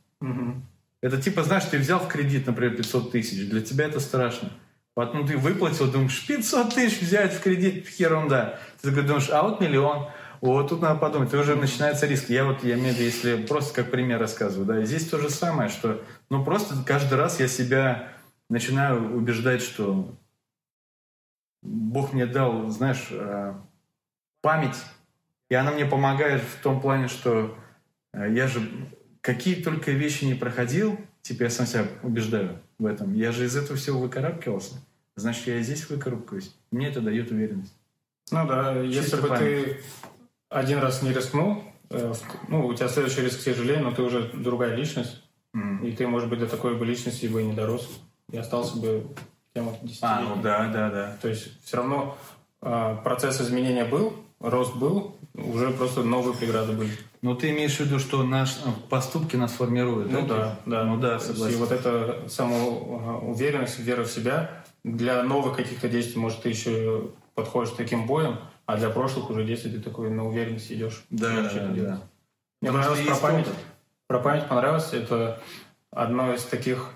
Это 1.02 1.22
типа, 1.22 1.44
знаешь, 1.44 1.66
ты 1.66 1.78
взял 1.78 2.00
в 2.00 2.08
кредит, 2.08 2.48
например, 2.48 2.76
500 2.78 3.12
тысяч, 3.12 3.50
для 3.50 3.62
тебя 3.62 3.86
это 3.86 4.00
страшно. 4.00 4.52
Потом 4.94 5.28
ты 5.28 5.38
выплатил, 5.38 5.92
думаешь, 5.92 6.26
500 6.26 6.74
тысяч 6.76 7.02
взять 7.02 7.34
в 7.34 7.42
кредит, 7.42 7.90
ерунда. 7.98 8.60
Ты 8.82 8.90
такой 8.90 9.04
думаешь, 9.04 9.30
а 9.32 9.42
вот 9.44 9.60
миллион. 9.60 10.08
Вот 10.44 10.68
тут 10.68 10.82
надо 10.82 11.00
подумать, 11.00 11.34
уже 11.34 11.56
начинается 11.56 12.06
риск. 12.06 12.28
Я 12.28 12.44
вот, 12.44 12.66
я 12.66 12.74
имею 12.74 12.94
в 12.94 12.98
виду, 12.98 13.04
если 13.04 13.46
просто 13.46 13.74
как 13.74 13.90
пример 13.90 14.20
рассказываю, 14.20 14.66
да, 14.66 14.84
здесь 14.84 15.08
то 15.08 15.18
же 15.18 15.30
самое, 15.30 15.70
что, 15.70 16.04
ну, 16.30 16.44
просто 16.44 16.76
каждый 16.86 17.18
раз 17.18 17.40
я 17.40 17.48
себя 17.48 18.10
начинаю 18.50 19.16
убеждать, 19.16 19.62
что 19.62 20.14
Бог 21.62 22.12
мне 22.12 22.26
дал, 22.26 22.70
знаешь, 22.72 23.08
э, 23.10 23.54
память, 24.42 24.76
и 25.50 25.56
она 25.56 25.72
мне 25.72 25.86
помогает 25.86 26.42
в 26.42 26.62
том 26.62 26.82
плане, 26.82 27.08
что 27.08 27.58
э, 28.12 28.34
я 28.34 28.48
же 28.48 28.70
какие 29.22 29.56
только 29.64 29.92
вещи 29.92 30.26
не 30.26 30.34
проходил, 30.34 31.00
теперь 31.22 31.48
я 31.48 31.52
сам 31.52 31.68
себя 31.68 31.88
убеждаю 32.02 32.60
в 32.80 32.86
этом. 32.86 33.14
Я 33.14 33.32
же 33.32 33.46
из 33.46 33.56
этого 33.56 33.78
всего 33.78 34.02
выкарабкивался. 34.02 34.76
Значит, 35.16 35.48
я 35.48 35.60
и 35.60 35.64
здесь 35.64 35.90
выкарабкаюсь. 35.90 36.54
Мне 36.70 36.90
это 36.90 37.00
дает 37.00 37.32
уверенность. 37.32 37.74
Ну 38.30 38.46
да, 38.46 38.84
Чисто 38.86 39.02
если 39.02 39.22
бы 39.22 39.28
память. 39.30 39.40
ты 39.40 39.78
один 40.54 40.80
раз 40.80 41.02
не 41.02 41.12
рискнул, 41.12 41.64
э, 41.90 42.14
ну, 42.48 42.68
у 42.68 42.74
тебя 42.74 42.88
следующий 42.88 43.22
риск, 43.22 43.42
сожалению, 43.42 43.86
но 43.86 43.92
ты 43.92 44.02
уже 44.02 44.30
другая 44.34 44.76
личность. 44.76 45.22
Mm. 45.56 45.88
И 45.88 45.92
ты, 45.92 46.08
может 46.08 46.30
быть, 46.30 46.40
до 46.40 46.48
такой 46.48 46.76
бы 46.76 46.86
личности 46.86 47.28
бы 47.28 47.42
и 47.42 47.46
не 47.46 47.54
дорос. 47.54 47.90
И 48.32 48.38
остался 48.38 48.78
бы 48.78 49.06
тем 49.54 49.66
вот 49.66 49.78
А, 50.02 50.22
ну 50.22 50.42
да, 50.42 50.68
да, 50.70 50.90
да. 50.90 51.18
То 51.22 51.28
есть 51.28 51.64
все 51.64 51.78
равно 51.78 52.18
э, 52.62 52.98
процесс 53.04 53.42
изменения 53.42 53.86
был, 53.86 54.14
рост 54.40 54.76
был, 54.76 55.16
уже 55.34 55.72
просто 55.72 56.04
новые 56.04 56.36
преграды 56.36 56.74
были. 56.74 56.92
Но 57.22 57.36
ты 57.36 57.52
имеешь 57.52 57.78
в 57.78 57.80
виду, 57.82 58.00
что 58.00 58.24
наши 58.24 58.60
э, 58.66 58.70
поступки 58.90 59.36
нас 59.36 59.52
формируют? 59.52 60.12
Ну 60.12 60.26
да, 60.26 60.60
да. 60.66 60.84
Ну 60.84 60.98
да, 60.98 61.20
согласен. 61.20 61.56
И 61.56 61.60
вот 61.60 61.72
эта 61.72 62.28
самоуверенность, 62.28 63.80
вера 63.80 64.04
в 64.04 64.12
себя, 64.12 64.64
для 64.84 65.24
новых 65.24 65.56
каких-то 65.56 65.88
действий, 65.88 66.20
может, 66.20 66.42
ты 66.42 66.50
еще 66.50 67.12
подходишь 67.36 67.74
таким 67.78 68.06
боем, 68.06 68.38
а 68.66 68.78
для 68.78 68.90
прошлых 68.90 69.30
уже 69.30 69.44
действий 69.44 69.72
ты 69.72 69.80
такой 69.80 70.10
на 70.10 70.26
уверенность 70.26 70.72
идешь. 70.72 71.04
Да, 71.10 71.50
да, 71.54 71.68
да. 71.68 72.02
Мне 72.62 72.72
понравилось 72.72 73.06
про 73.06 73.16
память. 73.16 73.48
Про 74.08 74.20
память 74.20 74.48
понравилось. 74.48 74.94
Это 74.94 75.42
одно 75.92 76.34
из 76.34 76.44
таких 76.44 76.92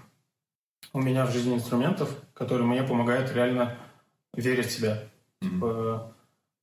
у 0.93 1.01
меня 1.01 1.25
в 1.25 1.31
жизни 1.31 1.55
инструментов, 1.55 2.09
который 2.33 2.65
мне 2.65 2.83
помогает 2.83 3.33
реально 3.33 3.77
верить 4.33 4.67
в 4.67 4.71
себя. 4.71 5.03
Mm-hmm. 5.41 5.49
Типа, 5.49 6.13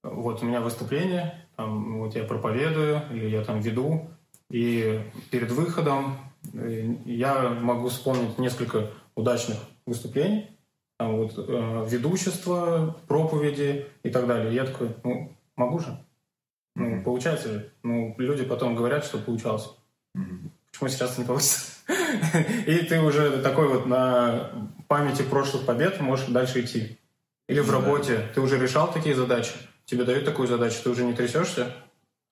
вот 0.02 0.42
у 0.42 0.46
меня 0.46 0.60
выступление, 0.60 1.46
там, 1.56 1.98
вот 1.98 2.14
я 2.14 2.24
проповедую, 2.24 3.02
или 3.10 3.28
я 3.28 3.44
там 3.44 3.60
веду, 3.60 4.08
и 4.50 5.02
перед 5.30 5.50
выходом 5.50 6.18
э, 6.52 6.94
я 7.04 7.48
могу 7.48 7.88
вспомнить 7.88 8.38
несколько 8.38 8.90
удачных 9.14 9.58
выступлений, 9.86 10.50
там 11.04 11.16
вот 11.16 11.34
э, 11.36 11.86
ведущество, 11.88 12.96
проповеди 13.06 13.86
и 14.02 14.10
так 14.10 14.26
далее. 14.26 14.54
Я 14.54 14.64
такой, 14.64 14.88
ну, 15.04 15.36
могу 15.54 15.78
же. 15.78 15.98
Ну, 16.76 17.02
получается 17.02 17.48
же. 17.48 17.72
Ну, 17.82 18.14
люди 18.18 18.44
потом 18.44 18.74
говорят, 18.74 19.04
что 19.04 19.18
получалось. 19.18 19.68
Почему 20.70 20.88
сейчас 20.88 21.18
не 21.18 21.24
получится? 21.24 21.72
И 22.66 22.78
ты 22.78 23.00
уже 23.00 23.42
такой 23.42 23.68
вот 23.68 23.86
на 23.86 24.70
памяти 24.88 25.22
прошлых 25.22 25.66
побед 25.66 26.00
можешь 26.00 26.26
дальше 26.26 26.62
идти. 26.62 26.98
Или 27.48 27.60
в 27.60 27.70
работе 27.70 28.26
ты 28.34 28.40
уже 28.40 28.58
решал 28.58 28.90
такие 28.90 29.14
задачи, 29.14 29.52
тебе 29.84 30.04
дают 30.04 30.24
такую 30.24 30.48
задачу, 30.48 30.76
ты 30.82 30.88
уже 30.88 31.04
не 31.04 31.12
трясешься, 31.12 31.70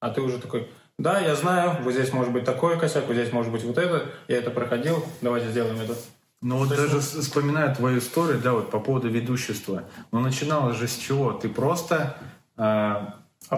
а 0.01 0.09
ты 0.09 0.23
уже 0.23 0.39
такой, 0.39 0.71
да, 0.99 1.21
я 1.21 1.37
знаю, 1.37 1.83
вот 1.83 1.93
здесь 1.93 2.13
может 2.15 2.33
быть 2.33 2.45
такой 2.45 2.81
косяк, 2.81 3.07
вот 3.07 3.15
здесь 3.15 3.33
может 3.33 3.53
быть 3.53 3.63
вот 3.63 3.77
это, 3.77 4.07
я 4.29 4.39
это 4.39 4.51
проходил, 4.51 5.05
давайте 5.21 5.51
сделаем 5.51 5.79
это. 5.79 5.95
Ну 6.42 6.59
вот 6.59 6.68
даже 6.68 6.98
вспоминая 6.98 7.72
твою 7.74 8.00
историю, 8.00 8.40
да, 8.40 8.52
вот 8.52 8.70
по 8.70 8.81
поводу 8.81 9.09
ведущества, 9.09 9.85
ну 10.11 10.18
начиналось 10.20 10.76
же 10.76 10.88
с 10.88 10.96
чего? 10.96 11.33
Ты 11.33 11.48
просто 11.48 12.16
э, 12.57 12.96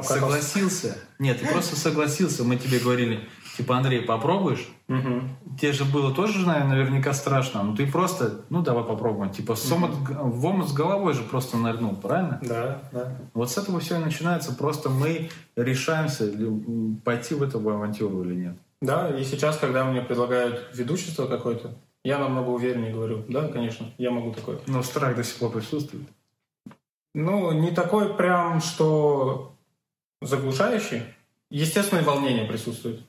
согласился? 0.03 0.99
Нет, 1.19 1.41
ты 1.41 1.47
просто 1.47 1.77
согласился, 1.77 2.45
мы 2.45 2.57
тебе 2.57 2.79
говорили, 2.79 3.27
типа, 3.57 3.79
Андрей, 3.79 4.03
попробуешь? 4.03 4.69
Угу. 4.89 5.57
Тебе 5.59 5.73
же 5.73 5.87
было 5.87 6.15
тоже, 6.15 6.47
наверное, 6.47 6.77
наверняка 6.77 7.15
страшно, 7.15 7.63
но 7.63 7.75
ты 7.75 7.87
просто, 7.87 8.43
ну 8.51 8.61
давай 8.61 8.85
попробуем, 8.85 9.33
типа, 9.33 9.55
с 9.55 9.73
омут, 9.73 9.93
угу. 9.93 10.29
в 10.29 10.45
омут 10.45 10.69
с 10.69 10.75
головой 10.75 11.15
же 11.15 11.23
просто 11.23 11.57
нырнул, 11.57 11.97
правильно? 11.97 12.39
Да, 12.43 12.83
да. 12.93 13.17
Вот 13.33 13.51
с 13.51 13.57
этого 13.57 13.81
все 13.81 13.97
и 13.97 14.05
начинается, 14.05 14.53
просто 14.53 14.91
мы 14.91 15.31
решаемся 15.57 16.31
пойти 17.03 17.35
в 17.35 17.43
эту 17.43 17.59
авантюру 17.59 18.25
или 18.25 18.35
нет. 18.35 18.59
Да, 18.83 19.09
и 19.09 19.25
сейчас, 19.25 19.57
когда 19.57 19.87
мне 19.87 20.03
предлагают 20.03 20.69
ведущество 20.75 21.25
какое-то, 21.25 21.79
я 22.05 22.19
намного 22.19 22.51
увереннее 22.51 22.93
говорю, 22.93 23.25
да, 23.29 23.49
конечно, 23.49 23.91
я 23.99 24.11
могу 24.11 24.33
такое. 24.33 24.59
Но 24.67 24.83
страх 24.83 25.17
до 25.17 25.25
сих 25.25 25.39
пор 25.39 25.53
присутствует. 25.53 26.07
Ну, 27.15 27.53
не 27.53 27.71
такой 27.71 28.15
прям, 28.15 28.61
что 28.61 29.55
заглушающий. 30.21 31.03
Естественное 31.51 32.03
волнение 32.03 32.47
присутствует. 32.47 33.01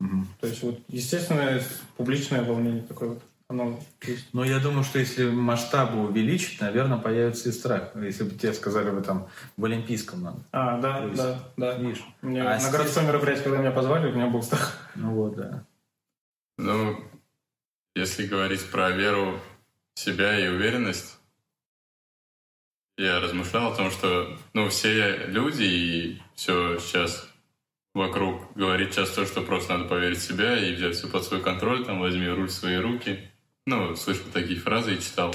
Угу. 0.00 0.26
То 0.40 0.46
есть 0.46 0.62
вот 0.62 0.78
естественное 0.88 1.62
публичное 1.96 2.44
волнение 2.44 2.82
такое 2.82 3.10
вот. 3.10 3.22
Оно 3.48 3.78
есть. 4.02 4.28
Но 4.32 4.44
я 4.44 4.58
думаю, 4.58 4.82
что 4.82 4.98
если 4.98 5.30
масштабы 5.30 6.02
увеличить, 6.08 6.60
наверное, 6.60 6.98
появится 6.98 7.48
и 7.48 7.52
страх. 7.52 7.94
Если 7.94 8.24
бы 8.24 8.30
тебе 8.30 8.52
сказали 8.52 8.90
бы 8.90 9.02
там 9.02 9.28
в 9.56 9.64
Олимпийском 9.64 10.22
надо. 10.22 10.38
А, 10.50 10.80
да, 10.80 11.04
есть, 11.04 11.16
да, 11.16 11.38
да. 11.56 11.78
Видишь? 11.78 12.04
Мне 12.22 12.42
а 12.42 12.58
на 12.58 12.70
городское 12.70 13.06
мероприятие, 13.06 13.44
когда 13.44 13.58
меня 13.58 13.70
позвали, 13.70 14.10
у 14.10 14.14
меня 14.14 14.26
был 14.26 14.42
страх. 14.42 14.76
Ну 14.96 15.12
вот, 15.12 15.36
да. 15.36 15.64
Ну, 16.58 16.98
если 17.96 18.26
говорить 18.26 18.70
про 18.70 18.90
веру 18.90 19.40
в 19.94 19.98
себя 19.98 20.38
и 20.38 20.48
уверенность, 20.48 21.18
я 22.98 23.20
размышлял 23.20 23.72
о 23.72 23.74
том, 23.74 23.90
что 23.90 24.38
ну, 24.52 24.68
все 24.68 25.26
люди 25.26 25.62
и 25.62 26.22
все 26.34 26.78
сейчас 26.78 27.26
вокруг 27.94 28.52
говорит 28.54 28.94
часто, 28.94 29.24
что 29.24 29.40
просто 29.40 29.76
надо 29.78 29.88
поверить 29.88 30.18
в 30.18 30.26
себя 30.26 30.58
и 30.58 30.74
взять 30.74 30.94
все 30.94 31.08
под 31.08 31.24
свой 31.24 31.42
контроль, 31.42 31.86
там, 31.86 32.00
возьми 32.00 32.28
руль 32.28 32.48
в 32.48 32.52
свои 32.52 32.76
руки. 32.76 33.30
Ну, 33.66 33.96
слышал 33.96 34.26
такие 34.30 34.60
фразы 34.60 34.94
и 34.94 35.00
читал. 35.00 35.34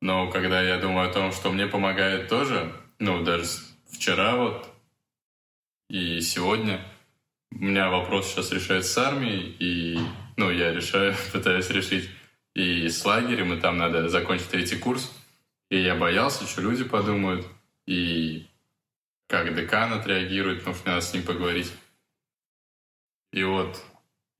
Но 0.00 0.30
когда 0.30 0.62
я 0.62 0.78
думаю 0.78 1.10
о 1.10 1.12
том, 1.12 1.32
что 1.32 1.50
мне 1.50 1.66
помогает 1.66 2.28
тоже, 2.28 2.72
ну, 3.00 3.24
даже 3.24 3.48
вчера 3.90 4.36
вот 4.36 4.68
и 5.90 6.20
сегодня, 6.20 6.80
у 7.50 7.64
меня 7.64 7.90
вопрос 7.90 8.28
сейчас 8.28 8.52
решается 8.52 8.92
с 8.92 8.98
армией, 8.98 9.56
и 9.58 9.98
ну, 10.36 10.50
я 10.50 10.72
решаю, 10.72 11.14
пытаюсь 11.32 11.70
решить 11.70 12.10
и 12.54 12.88
с 12.88 13.04
лагерем, 13.04 13.52
и 13.52 13.60
там 13.60 13.76
надо 13.78 14.08
закончить 14.08 14.48
третий 14.48 14.78
курс. 14.78 15.12
И 15.70 15.78
я 15.78 15.94
боялся, 15.94 16.46
что 16.46 16.62
люди 16.62 16.84
подумают, 16.84 17.46
и 17.86 18.46
как 19.28 19.54
декан 19.54 19.92
отреагирует, 19.92 20.62
что 20.62 20.74
надо 20.84 21.00
с 21.00 21.12
ним 21.12 21.24
поговорить. 21.24 21.72
И 23.32 23.42
вот 23.42 23.82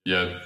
я 0.05 0.43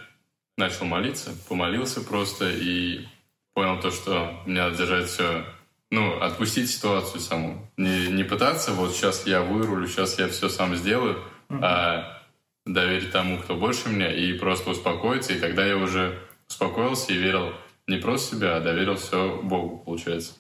начал 0.57 0.87
молиться, 0.87 1.33
помолился 1.49 2.01
просто 2.01 2.51
и 2.51 3.07
понял 3.53 3.81
то, 3.81 3.91
что 3.91 4.43
мне 4.47 4.61
надо 4.63 4.77
держать 4.77 5.09
все, 5.09 5.45
ну, 5.91 6.19
отпустить 6.21 6.71
ситуацию 6.71 7.21
саму. 7.21 7.71
Не, 7.77 8.09
не 8.09 8.25
пытаться, 8.25 8.73
вот 8.73 8.93
сейчас 8.93 9.27
я 9.27 9.43
вырулю, 9.43 9.87
сейчас 9.87 10.19
я 10.19 10.29
все 10.29 10.49
сам 10.49 10.75
сделаю, 10.77 11.23
mm-hmm. 11.49 11.61
а 11.63 12.20
доверить 12.67 13.13
тому, 13.13 13.39
кто 13.39 13.57
больше 13.57 13.89
меня, 13.89 14.13
и 14.13 14.33
просто 14.35 14.71
успокоиться. 14.71 15.33
И 15.33 15.41
тогда 15.41 15.67
я 15.67 15.77
уже 15.77 16.19
успокоился 16.49 17.13
и 17.13 17.19
верил 17.19 17.53
не 17.87 17.97
просто 17.97 18.37
себя, 18.37 18.57
а 18.57 18.61
доверил 18.61 18.97
все 18.97 19.41
Богу, 19.43 19.79
получается. 19.79 20.35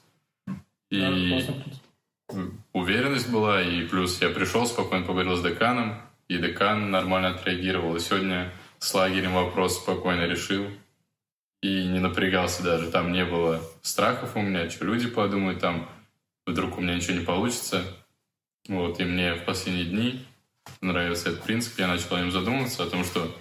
И 0.91 1.45
уверенность 2.73 3.31
была, 3.31 3.63
и 3.63 3.87
плюс 3.87 4.21
я 4.21 4.31
пришел, 4.31 4.67
спокойно 4.67 5.05
поговорил 5.05 5.37
с 5.37 5.43
деканом, 5.43 6.01
и 6.29 6.39
декан 6.39 6.91
нормально 6.91 7.31
отреагировал. 7.31 7.97
И 7.97 8.01
сегодня 8.01 8.53
с 8.79 8.95
лагерем 8.95 9.35
вопрос 9.35 9.79
спокойно 9.79 10.27
решил. 10.27 10.67
И 11.63 11.85
не 11.85 11.99
напрягался 11.99 12.63
даже. 12.63 12.91
Там 12.91 13.13
не 13.13 13.25
было 13.25 13.61
страхов 13.83 14.37
у 14.37 14.41
меня, 14.41 14.71
что 14.71 14.87
люди 14.87 15.09
подумают, 15.09 15.61
там 15.61 15.89
вдруг 16.47 16.79
у 16.79 16.81
меня 16.81 16.95
ничего 16.95 17.19
не 17.19 17.25
получится. 17.25 17.85
Вот, 18.69 18.99
и 19.01 19.05
мне 19.05 19.35
в 19.35 19.45
последние 19.45 19.85
дни 19.85 20.25
нравился 20.81 21.31
этот 21.31 21.43
принцип, 21.43 21.79
я 21.79 21.87
начал 21.87 22.15
о 22.15 22.21
нем 22.21 22.31
задумываться, 22.31 22.85
о 22.85 22.91
том, 22.91 23.05
что 23.05 23.35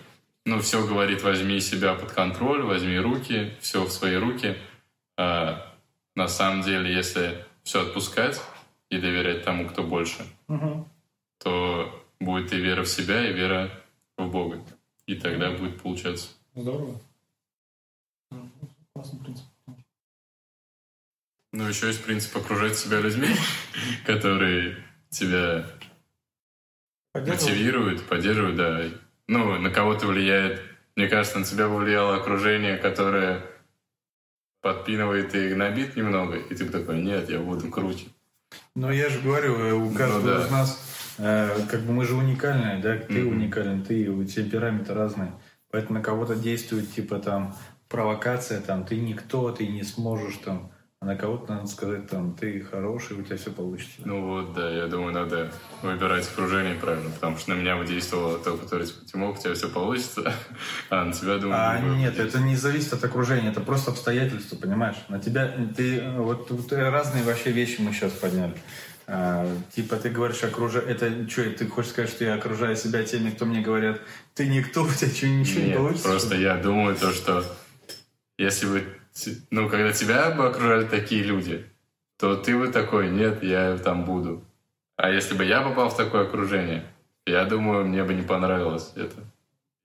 ну, 0.45 0.59
все 0.61 0.85
говорит, 0.85 1.21
возьми 1.23 1.59
себя 1.59 1.93
под 1.93 2.11
контроль, 2.11 2.63
возьми 2.63 2.97
руки, 2.97 3.53
все 3.61 3.83
в 3.83 3.91
свои 3.91 4.15
руки. 4.15 4.57
А 5.17 5.75
на 6.15 6.27
самом 6.27 6.63
деле, 6.63 6.93
если 6.93 7.45
все 7.63 7.81
отпускать 7.81 8.41
и 8.89 8.97
доверять 8.97 9.43
тому, 9.43 9.67
кто 9.67 9.83
больше, 9.83 10.25
угу. 10.47 10.87
то 11.37 12.03
будет 12.19 12.51
и 12.53 12.57
вера 12.57 12.83
в 12.83 12.89
себя, 12.89 13.29
и 13.29 13.33
вера 13.33 13.71
в 14.17 14.29
Бога. 14.29 14.63
И 15.05 15.15
тогда 15.15 15.51
будет 15.51 15.81
получаться. 15.81 16.29
Здорово. 16.55 16.99
Классный 18.93 19.19
принцип. 19.19 19.45
Ну, 21.51 21.67
еще 21.67 21.87
есть 21.87 22.03
принцип 22.03 22.35
окружать 22.37 22.77
себя 22.77 22.99
людьми, 22.99 23.29
которые 24.05 24.77
тебя 25.09 25.65
мотивируют, 27.13 28.03
поддерживают, 28.03 28.55
да. 28.55 28.83
Ну, 29.27 29.59
на 29.59 29.69
кого-то 29.69 30.07
влияет. 30.07 30.61
Мне 30.95 31.07
кажется, 31.07 31.39
на 31.39 31.45
тебя 31.45 31.67
повлияло 31.67 32.15
окружение, 32.15 32.77
которое 32.77 33.43
подпинывает 34.61 35.33
и 35.35 35.49
гнобит 35.49 35.95
немного, 35.95 36.37
и 36.37 36.55
ты 36.55 36.65
такой, 36.65 37.01
нет, 37.01 37.29
я 37.29 37.39
буду 37.39 37.69
круче. 37.69 38.07
Ну, 38.75 38.91
я 38.91 39.09
же 39.09 39.19
говорю, 39.19 39.55
э, 39.55 39.73
у 39.73 39.89
ну 39.89 39.95
каждого 39.95 40.21
ну, 40.21 40.27
да. 40.27 40.45
из 40.45 40.51
нас, 40.51 41.15
э, 41.17 41.59
как 41.69 41.81
бы 41.81 41.93
мы 41.93 42.05
же 42.05 42.15
уникальные, 42.15 42.81
да, 42.81 42.97
ты 42.97 43.13
mm-hmm. 43.13 43.29
уникален, 43.29 43.83
ты, 43.83 44.09
у 44.09 44.23
темпераменты 44.23 44.93
разные. 44.93 45.31
Поэтому 45.71 45.99
на 45.99 46.03
кого-то 46.03 46.35
действует, 46.35 46.91
типа, 46.91 47.19
там, 47.19 47.55
провокация, 47.87 48.59
там, 48.59 48.85
ты 48.85 48.97
никто, 48.97 49.51
ты 49.51 49.67
не 49.67 49.83
сможешь, 49.83 50.37
там, 50.37 50.71
а 51.01 51.05
на 51.05 51.15
кого-то 51.15 51.53
надо 51.53 51.67
сказать, 51.67 52.09
там, 52.09 52.35
ты 52.35 52.59
хороший, 52.59 53.17
у 53.17 53.23
тебя 53.23 53.37
все 53.37 53.51
получится. 53.51 54.01
Ну 54.03 54.27
вот, 54.27 54.53
да, 54.53 54.69
я 54.69 54.87
думаю, 54.87 55.13
надо 55.13 55.49
выбирать 55.81 56.27
окружение 56.27 56.75
правильно, 56.75 57.09
потому 57.09 57.37
что 57.37 57.51
на 57.51 57.59
меня 57.59 57.77
выдействовало 57.77 58.37
то, 58.37 58.57
которое 58.57 58.85
типа, 58.85 59.05
Тимок, 59.05 59.39
у 59.39 59.41
тебя 59.41 59.53
все 59.53 59.69
получится, 59.69 60.33
а 60.89 61.05
на 61.05 61.13
тебя, 61.13 61.37
думаю... 61.37 61.57
А 61.57 61.79
нет, 61.79 62.19
это 62.19 62.39
не 62.39 62.57
зависит 62.57 62.91
от 62.91 63.01
окружения, 63.01 63.49
это 63.49 63.61
просто 63.61 63.91
обстоятельства, 63.91 64.57
понимаешь? 64.57 64.97
На 65.07 65.19
тебя, 65.19 65.49
ты, 65.73 66.03
вот, 66.17 66.51
вот 66.51 66.73
разные 66.73 67.23
вообще 67.23 67.51
вещи 67.51 67.79
мы 67.79 67.93
сейчас 67.93 68.11
подняли. 68.11 68.55
А, 69.07 69.47
типа 69.73 69.95
ты 69.95 70.09
говоришь 70.09 70.43
окружать, 70.43 70.85
это 70.85 71.27
что, 71.29 71.49
ты 71.49 71.65
хочешь 71.65 71.91
сказать, 71.91 72.09
что 72.11 72.25
я 72.25 72.35
окружаю 72.35 72.75
себя 72.75 73.03
теми, 73.03 73.29
кто 73.29 73.45
мне 73.45 73.61
говорят, 73.61 74.01
ты 74.35 74.47
никто, 74.47 74.83
у 74.83 74.89
тебя 74.89 75.09
что, 75.09 75.27
ничего 75.27 75.61
Нет, 75.61 75.69
не 75.69 75.75
получится? 75.75 76.09
просто 76.09 76.35
я 76.35 76.57
думаю 76.57 76.95
то, 76.97 77.13
что 77.13 77.45
если 78.37 78.67
бы 78.67 78.98
ну, 79.51 79.69
когда 79.69 79.91
тебя 79.91 80.31
бы 80.31 80.47
окружали 80.47 80.85
такие 80.85 81.23
люди, 81.23 81.65
то 82.17 82.35
ты 82.35 82.57
бы 82.57 82.67
такой, 82.67 83.09
нет, 83.09 83.43
я 83.43 83.77
там 83.77 84.05
буду. 84.05 84.43
А 84.97 85.09
если 85.09 85.35
бы 85.35 85.45
я 85.45 85.61
попал 85.61 85.89
в 85.89 85.95
такое 85.95 86.23
окружение, 86.23 86.83
я 87.25 87.45
думаю, 87.45 87.85
мне 87.85 88.03
бы 88.03 88.13
не 88.13 88.23
понравилось 88.23 88.91
это. 88.95 89.15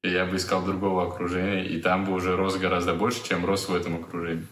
И 0.02 0.10
я 0.10 0.24
бы 0.24 0.37
искал 0.37 0.64
другого 0.64 1.06
окружения, 1.06 1.64
и 1.64 1.80
там 1.80 2.04
бы 2.04 2.12
уже 2.12 2.37
рос 2.37 2.56
гораздо 2.56 2.94
больше, 2.94 3.24
чем 3.24 3.46
рос 3.46 3.68
в 3.68 3.74
этом 3.74 3.96
окружении. 3.96 4.46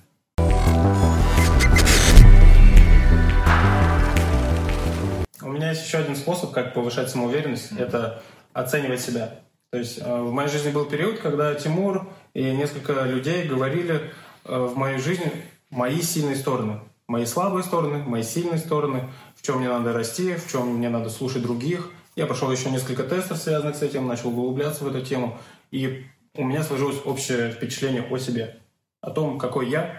У 5.42 5.48
меня 5.48 5.70
есть 5.70 5.84
еще 5.84 5.98
один 5.98 6.16
способ, 6.16 6.52
как 6.52 6.72
повышать 6.74 7.10
самоуверенность, 7.10 7.72
mm-hmm. 7.72 7.82
это 7.82 8.22
оценивать 8.52 9.00
себя. 9.00 9.34
То 9.70 9.78
есть 9.78 9.98
э, 9.98 10.20
в 10.20 10.32
моей 10.32 10.48
жизни 10.48 10.70
был 10.70 10.84
период, 10.84 11.18
когда 11.18 11.54
Тимур 11.54 12.06
и 12.34 12.42
несколько 12.52 13.02
людей 13.04 13.48
говорили, 13.48 14.12
в 14.44 14.76
моей 14.76 14.98
жизни 14.98 15.32
мои 15.70 16.00
сильные 16.00 16.36
стороны, 16.36 16.80
мои 17.06 17.26
слабые 17.26 17.64
стороны, 17.64 17.98
мои 17.98 18.22
сильные 18.22 18.58
стороны. 18.58 19.08
в 19.36 19.42
чем 19.42 19.58
мне 19.58 19.68
надо 19.68 19.92
расти, 19.92 20.34
в 20.34 20.50
чем 20.50 20.76
мне 20.76 20.88
надо 20.88 21.10
слушать 21.10 21.42
других. 21.42 21.90
Я 22.14 22.26
прошел 22.26 22.50
еще 22.52 22.70
несколько 22.70 23.04
тестов, 23.04 23.38
связанных 23.38 23.76
с 23.76 23.82
этим, 23.82 24.06
начал 24.06 24.28
углубляться 24.28 24.84
в 24.84 24.88
эту 24.88 25.04
тему. 25.04 25.38
И 25.70 26.04
у 26.34 26.44
меня 26.44 26.62
сложилось 26.62 27.00
общее 27.04 27.50
впечатление 27.50 28.06
о 28.10 28.18
себе. 28.18 28.58
О 29.00 29.10
том, 29.10 29.38
какой 29.38 29.68
я, 29.68 29.96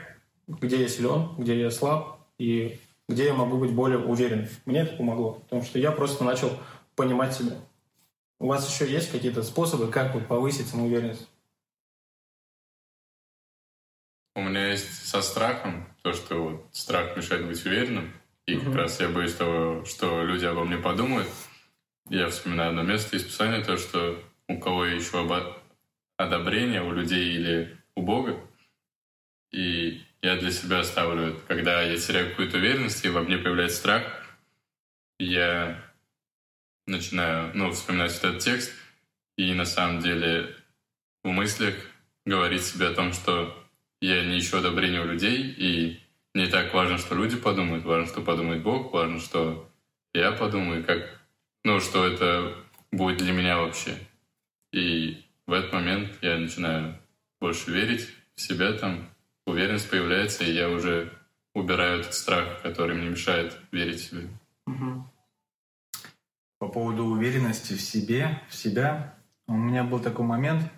где 0.47 0.82
я 0.82 0.88
силен, 0.88 1.29
где 1.38 1.60
я 1.60 1.71
слаб 1.71 2.19
и 2.38 2.79
где 3.10 3.25
я 3.25 3.34
могу 3.34 3.58
быть 3.58 3.71
более 3.71 3.99
уверен. 3.99 4.47
Мне 4.65 4.82
это 4.82 4.95
помогло, 4.95 5.34
потому 5.34 5.63
что 5.63 5.79
я 5.79 5.91
просто 5.91 6.23
начал 6.23 6.51
понимать 6.95 7.34
себя. 7.34 7.53
У 8.39 8.47
вас 8.47 8.69
еще 8.69 8.91
есть 8.91 9.12
какие-то 9.12 9.43
способы, 9.43 9.88
как 9.88 10.27
повысить 10.27 10.67
самоуверенность? 10.67 11.27
У 14.36 14.41
меня 14.41 14.69
есть 14.69 15.08
со 15.08 15.22
страхом 15.22 15.88
то, 16.02 16.13
что 16.13 16.36
вот 16.43 16.67
страх 16.72 17.15
мешает 17.15 17.46
быть 17.46 17.65
уверенным. 17.65 18.12
И 18.46 18.58
как 18.58 18.76
раз 18.76 19.00
я 19.00 19.10
боюсь 19.10 19.36
того, 19.36 19.86
что 19.86 20.24
люди 20.24 20.46
обо 20.46 20.65
мне 20.65 20.78
подумают. 20.78 21.30
Я 22.10 22.30
вспоминаю 22.30 22.69
одно 22.69 22.84
место 22.84 23.15
из 23.15 23.24
Писания, 23.24 23.63
то, 23.63 23.78
что 23.78 24.22
у 24.48 24.60
кого 24.60 24.86
я 24.86 24.98
ищу 24.98 25.26
одобрение, 26.17 26.82
у 26.82 26.91
людей 26.91 27.36
или 27.36 27.78
у 27.96 28.02
Бога. 28.02 28.39
И 29.52 30.02
я 30.22 30.36
для 30.36 30.52
себя 30.52 30.84
ставлю, 30.84 31.39
когда 31.48 31.82
я 31.84 31.98
теряю 31.98 32.32
какую-то 32.32 32.58
уверенность, 32.58 33.06
и 33.06 33.10
во 33.10 33.22
мне 33.22 33.38
появляется 33.38 33.78
страх, 33.78 34.04
я 35.19 35.82
начинаю, 36.86 37.52
ну, 37.54 37.72
вспоминать 37.72 38.17
этот 38.17 38.39
текст, 38.39 38.74
и 39.38 39.54
на 39.54 39.65
самом 39.65 40.02
деле 40.02 40.56
в 41.24 41.30
мыслях 41.30 41.76
говорить 42.26 42.65
себе 42.65 42.88
о 42.88 42.93
том, 42.93 43.13
что 43.13 43.62
я 44.03 44.25
не 44.25 44.39
ищу 44.39 44.57
одобрения 44.57 44.99
у 44.99 45.05
людей, 45.05 45.55
и 45.57 46.01
не 46.33 46.47
так 46.47 46.73
важно, 46.73 46.97
что 46.97 47.15
люди 47.15 47.37
подумают, 47.37 47.85
важно, 47.85 48.05
что 48.07 48.21
подумает 48.21 48.61
Бог, 48.61 48.91
важно, 48.91 49.17
что 49.17 49.71
я 50.13 50.33
подумаю, 50.33 50.83
как, 50.83 51.21
ну, 51.63 51.79
что 51.79 52.05
это 52.05 52.53
будет 52.91 53.19
для 53.19 53.31
меня 53.31 53.59
вообще. 53.59 53.97
И 54.73 55.23
в 55.47 55.53
этот 55.53 55.71
момент 55.71 56.17
я 56.21 56.37
начинаю 56.37 56.99
больше 57.39 57.71
верить 57.71 58.09
в 58.35 58.41
себя, 58.41 58.73
там, 58.73 59.09
уверенность 59.45 59.89
появляется, 59.89 60.43
и 60.43 60.51
я 60.51 60.69
уже 60.69 61.09
убираю 61.55 62.01
этот 62.01 62.13
страх, 62.13 62.61
который 62.61 62.97
мне 62.97 63.07
мешает 63.07 63.57
верить 63.71 64.01
в 64.01 64.09
себя. 64.09 64.27
По 66.59 66.67
поводу 66.67 67.05
уверенности 67.05 67.71
в 67.73 67.81
себе, 67.81 68.41
в 68.49 68.53
себя, 68.53 69.15
у 69.47 69.53
меня 69.53 69.85
был 69.85 70.01
такой 70.01 70.25
момент, 70.25 70.69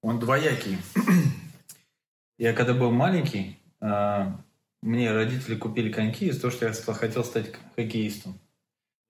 он 0.00 0.20
двоякий. 0.20 0.78
Я 2.38 2.52
когда 2.52 2.72
был 2.72 2.92
маленький, 2.92 3.58
а, 3.80 4.40
мне 4.80 5.12
родители 5.12 5.56
купили 5.56 5.90
коньки 5.90 6.28
из-за 6.28 6.42
того, 6.42 6.52
что 6.52 6.66
я 6.66 6.72
хотел 6.72 7.24
стать 7.24 7.52
хоккеистом. 7.74 8.38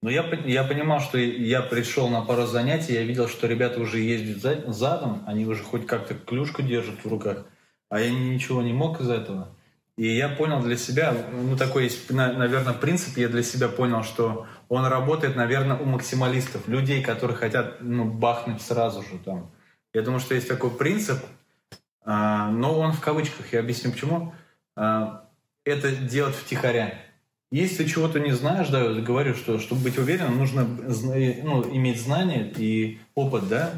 Но 0.00 0.10
я, 0.10 0.22
я 0.46 0.64
понимал, 0.64 1.00
что 1.00 1.18
я 1.18 1.60
пришел 1.60 2.08
на 2.08 2.22
пару 2.22 2.46
занятий, 2.46 2.94
я 2.94 3.02
видел, 3.02 3.28
что 3.28 3.46
ребята 3.46 3.80
уже 3.80 3.98
ездят 3.98 4.74
задом, 4.74 5.24
они 5.26 5.44
уже 5.44 5.62
хоть 5.62 5.86
как-то 5.86 6.14
клюшку 6.14 6.62
держат 6.62 7.04
в 7.04 7.08
руках, 7.08 7.46
а 7.90 8.00
я 8.00 8.10
ничего 8.10 8.62
не 8.62 8.72
мог 8.72 9.00
из 9.00 9.10
этого. 9.10 9.48
И 9.96 10.06
я 10.06 10.28
понял 10.28 10.62
для 10.62 10.76
себя, 10.76 11.12
ну 11.32 11.56
такой 11.56 11.84
есть, 11.84 12.08
наверное, 12.10 12.72
принцип, 12.72 13.18
я 13.18 13.28
для 13.28 13.42
себя 13.42 13.68
понял, 13.68 14.04
что 14.04 14.46
он 14.68 14.86
работает, 14.86 15.34
наверное, 15.34 15.76
у 15.76 15.84
максималистов, 15.84 16.68
людей, 16.68 17.02
которые 17.02 17.36
хотят 17.36 17.78
ну, 17.80 18.04
бахнуть 18.04 18.62
сразу 18.62 19.02
же 19.02 19.18
там. 19.24 19.50
Я 19.92 20.02
думаю, 20.02 20.20
что 20.20 20.36
есть 20.36 20.46
такой 20.46 20.70
принцип, 20.70 21.18
но 22.08 22.78
он 22.78 22.92
в 22.92 23.00
кавычках, 23.00 23.52
я 23.52 23.60
объясню 23.60 23.92
почему. 23.92 24.32
А, 24.76 25.28
это 25.64 25.94
делать 25.94 26.34
втихаря. 26.34 26.94
Если 27.50 27.84
чего-то 27.84 28.18
не 28.18 28.32
знаешь, 28.32 28.68
да, 28.68 28.82
говорю, 28.94 29.34
что 29.34 29.58
чтобы 29.58 29.82
быть 29.82 29.98
уверенным, 29.98 30.38
нужно 30.38 30.64
ну, 30.64 31.74
иметь 31.74 32.00
знания 32.00 32.50
и 32.56 32.98
опыт, 33.14 33.48
да, 33.48 33.72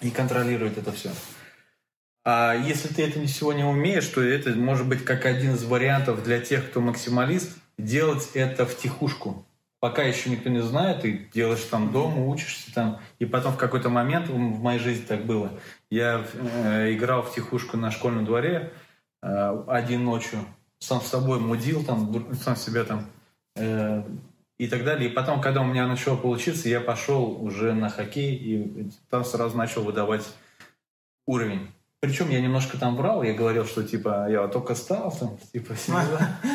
и 0.00 0.10
контролировать 0.10 0.78
это 0.78 0.90
все. 0.92 1.10
А 2.24 2.54
если 2.54 2.88
ты 2.88 3.02
это 3.02 3.22
всего 3.26 3.52
не 3.52 3.64
умеешь, 3.64 4.06
то 4.06 4.22
это 4.22 4.50
может 4.50 4.86
быть 4.86 5.04
как 5.04 5.26
один 5.26 5.54
из 5.54 5.64
вариантов 5.64 6.22
для 6.22 6.40
тех, 6.40 6.70
кто 6.70 6.80
максималист, 6.80 7.58
делать 7.76 8.30
это 8.32 8.64
в 8.64 8.74
тихушку. 8.74 9.46
Пока 9.80 10.02
еще 10.02 10.28
никто 10.28 10.50
не 10.50 10.60
знает, 10.60 11.00
ты 11.00 11.30
делаешь 11.32 11.64
там 11.64 11.90
дома, 11.90 12.26
учишься 12.26 12.72
там. 12.74 13.00
И 13.18 13.24
потом 13.24 13.54
в 13.54 13.56
какой-то 13.56 13.88
момент, 13.88 14.28
в 14.28 14.36
моей 14.36 14.78
жизни 14.78 15.06
так 15.06 15.24
было, 15.24 15.58
я 15.90 16.22
э, 16.34 16.92
играл 16.92 17.22
в 17.22 17.34
тихушку 17.34 17.78
на 17.78 17.90
школьном 17.90 18.26
дворе 18.26 18.74
э, 19.22 19.64
один 19.68 20.04
ночью, 20.04 20.40
сам 20.80 21.00
с 21.00 21.06
собой 21.06 21.40
мудил, 21.40 21.82
там, 21.82 22.34
сам 22.34 22.56
себя 22.56 22.84
там 22.84 23.06
э, 23.56 24.02
и 24.58 24.68
так 24.68 24.84
далее. 24.84 25.08
И 25.08 25.12
потом, 25.14 25.40
когда 25.40 25.62
у 25.62 25.66
меня 25.66 25.86
начало 25.86 26.16
получиться, 26.16 26.68
я 26.68 26.82
пошел 26.82 27.42
уже 27.42 27.72
на 27.72 27.88
хоккей 27.88 28.34
и 28.34 28.90
там 29.08 29.24
сразу 29.24 29.56
начал 29.56 29.82
выдавать 29.82 30.34
уровень. 31.26 31.68
Причем 32.00 32.30
я 32.30 32.40
немножко 32.40 32.78
там 32.78 32.96
врал, 32.96 33.22
я 33.22 33.34
говорил, 33.34 33.66
что 33.66 33.82
типа 33.82 34.26
я 34.30 34.48
только 34.48 34.74
стал, 34.74 35.12
там, 35.12 35.36
типа 35.52 35.74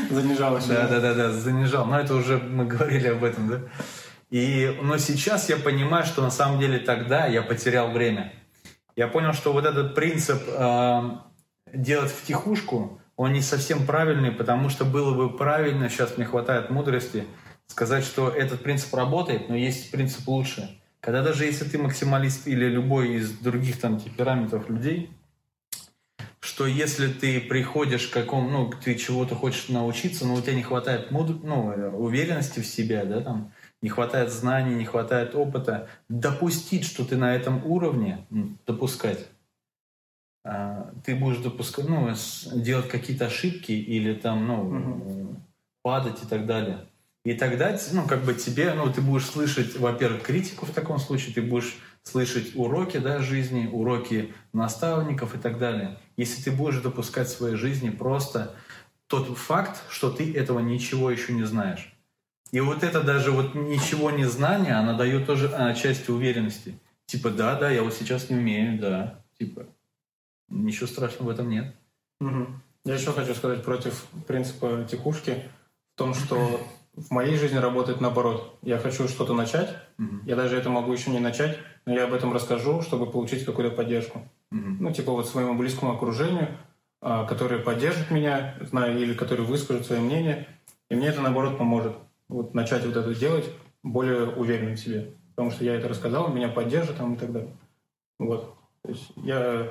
занижал 0.09 0.57
еще. 0.57 0.69
Да, 0.69 0.87
да, 0.87 0.99
да, 0.99 1.13
да, 1.13 1.31
занижал. 1.31 1.85
Но 1.85 1.99
это 1.99 2.15
уже 2.15 2.39
мы 2.39 2.65
говорили 2.65 3.09
об 3.09 3.23
этом, 3.23 3.47
да. 3.47 3.59
И, 4.31 4.75
но 4.81 4.97
сейчас 4.97 5.47
я 5.49 5.57
понимаю, 5.57 6.03
что 6.03 6.23
на 6.23 6.31
самом 6.31 6.59
деле 6.59 6.79
тогда 6.79 7.27
я 7.27 7.43
потерял 7.43 7.91
время. 7.91 8.33
Я 8.95 9.07
понял, 9.07 9.33
что 9.33 9.53
вот 9.53 9.65
этот 9.65 9.93
принцип 9.93 10.41
э, 10.47 11.01
делать 11.73 12.11
втихушку, 12.11 12.99
он 13.15 13.33
не 13.33 13.41
совсем 13.41 13.85
правильный, 13.85 14.31
потому 14.31 14.69
что 14.69 14.83
было 14.83 15.13
бы 15.13 15.37
правильно, 15.37 15.89
сейчас 15.89 16.17
мне 16.17 16.25
хватает 16.25 16.71
мудрости, 16.71 17.25
сказать, 17.67 18.03
что 18.03 18.29
этот 18.29 18.63
принцип 18.63 18.93
работает, 18.95 19.47
но 19.47 19.55
есть 19.55 19.91
принцип 19.91 20.27
лучше. 20.27 20.81
Когда 21.01 21.21
даже 21.21 21.45
если 21.45 21.65
ты 21.65 21.77
максималист 21.77 22.47
или 22.47 22.65
любой 22.65 23.13
из 23.13 23.31
других 23.31 23.79
там 23.79 23.99
темпераментов 23.99 24.69
людей, 24.69 25.11
что 26.45 26.67
если 26.67 27.07
ты 27.07 27.41
приходишь 27.41 28.07
к 28.07 28.13
какому, 28.13 28.49
ну, 28.49 28.69
ты 28.71 28.95
чего-то 28.95 29.33
хочешь 29.33 29.67
научиться, 29.69 30.27
но 30.27 30.35
у 30.35 30.41
тебя 30.41 30.53
не 30.53 30.61
хватает 30.61 31.09
муд... 31.09 31.43
ну, 31.43 31.69
уверенности 31.97 32.59
в 32.59 32.67
себе, 32.67 33.03
да, 33.03 33.21
там, 33.21 33.51
не 33.81 33.89
хватает 33.89 34.31
знаний, 34.31 34.75
не 34.75 34.85
хватает 34.85 35.33
опыта, 35.33 35.89
допустить, 36.07 36.85
что 36.85 37.03
ты 37.03 37.17
на 37.17 37.35
этом 37.35 37.65
уровне, 37.65 38.27
допускать, 38.67 39.27
а, 40.43 40.93
ты 41.03 41.15
будешь 41.15 41.39
допускать, 41.39 41.89
ну, 41.89 42.13
делать 42.53 42.89
какие-то 42.89 43.25
ошибки 43.25 43.71
или 43.71 44.13
там, 44.13 44.45
ну, 44.45 44.61
угу. 44.61 45.35
падать 45.81 46.23
и 46.23 46.27
так 46.27 46.45
далее. 46.45 46.87
И 47.25 47.33
тогда, 47.33 47.77
ну, 47.91 48.07
как 48.07 48.23
бы 48.23 48.33
тебе, 48.33 48.73
ну, 48.73 48.93
ты 48.93 49.01
будешь 49.01 49.25
слышать, 49.25 49.77
во-первых, 49.77 50.21
критику 50.21 50.65
в 50.65 50.71
таком 50.71 50.99
случае, 50.99 51.33
ты 51.33 51.41
будешь 51.41 51.75
слышать 52.03 52.55
уроки, 52.55 52.97
да, 52.97 53.19
жизни, 53.19 53.67
уроки 53.69 54.33
наставников 54.53 55.35
и 55.35 55.39
так 55.39 55.57
далее. 55.57 55.97
Если 56.15 56.41
ты 56.41 56.51
будешь 56.51 56.81
допускать 56.81 57.27
в 57.27 57.35
своей 57.35 57.55
жизни 57.55 57.89
просто 57.89 58.55
тот 59.07 59.37
факт, 59.37 59.81
что 59.89 60.11
ты 60.11 60.33
этого 60.33 60.59
ничего 60.59 61.11
еще 61.11 61.33
не 61.33 61.43
знаешь. 61.43 61.91
И 62.51 62.59
вот 62.59 62.83
это 62.83 63.01
даже 63.01 63.31
вот 63.31 63.55
ничего 63.55 64.11
не 64.11 64.25
знание, 64.25 64.75
она 64.75 64.93
дает 64.93 65.25
тоже 65.25 65.49
а, 65.53 65.73
часть 65.73 66.07
уверенности. 66.07 66.79
Типа, 67.07 67.31
да, 67.31 67.55
да, 67.55 67.69
я 67.71 67.81
вот 67.83 67.93
сейчас 67.93 68.29
не 68.29 68.37
умею, 68.37 68.79
да. 68.79 69.19
Типа, 69.37 69.65
Ничего 70.47 70.87
страшного 70.87 71.29
в 71.29 71.31
этом 71.31 71.49
нет. 71.49 71.75
Угу. 72.21 72.47
Я 72.85 72.93
еще 72.93 73.11
хочу 73.11 73.33
сказать 73.33 73.63
против 73.63 74.05
принципа 74.27 74.87
текушки 74.89 75.43
в 75.95 75.97
том, 75.97 76.13
что 76.13 76.61
в 76.95 77.11
моей 77.11 77.35
жизни 77.35 77.57
работает 77.57 78.01
наоборот. 78.01 78.57
Я 78.61 78.77
хочу 78.77 79.07
что-то 79.07 79.33
начать, 79.33 79.69
угу. 79.97 80.17
я 80.25 80.35
даже 80.35 80.57
это 80.57 80.69
могу 80.69 80.93
еще 80.93 81.11
не 81.11 81.19
начать, 81.19 81.57
но 81.85 81.93
я 81.93 82.05
об 82.05 82.13
этом 82.13 82.33
расскажу, 82.33 82.81
чтобы 82.81 83.11
получить 83.11 83.45
какую-то 83.45 83.75
поддержку. 83.75 84.19
Угу. 84.51 84.77
Ну, 84.79 84.91
типа 84.91 85.11
вот 85.11 85.27
своему 85.27 85.55
близкому 85.55 85.93
окружению, 85.93 86.57
а, 87.01 87.25
которое 87.25 87.59
поддержит 87.59 88.11
меня, 88.11 88.55
знаю, 88.61 88.97
или 88.99 89.13
который 89.13 89.45
выскажет 89.45 89.85
свое 89.85 90.01
мнение, 90.01 90.47
и 90.89 90.95
мне 90.95 91.07
это 91.07 91.21
наоборот 91.21 91.57
поможет. 91.57 91.95
Вот 92.29 92.53
начать 92.53 92.85
вот 92.85 92.95
это 92.95 93.13
делать 93.13 93.49
более 93.83 94.27
уверенным 94.27 94.75
в 94.75 94.79
себе. 94.79 95.13
Потому 95.35 95.51
что 95.51 95.65
я 95.65 95.75
это 95.75 95.89
рассказал, 95.89 96.29
меня 96.29 96.47
поддержат 96.47 96.97
там 96.97 97.13
и 97.13 97.17
так 97.17 97.31
далее. 97.31 97.55
Вот. 98.17 98.55
То 98.81 98.89
есть 98.89 99.11
я 99.17 99.67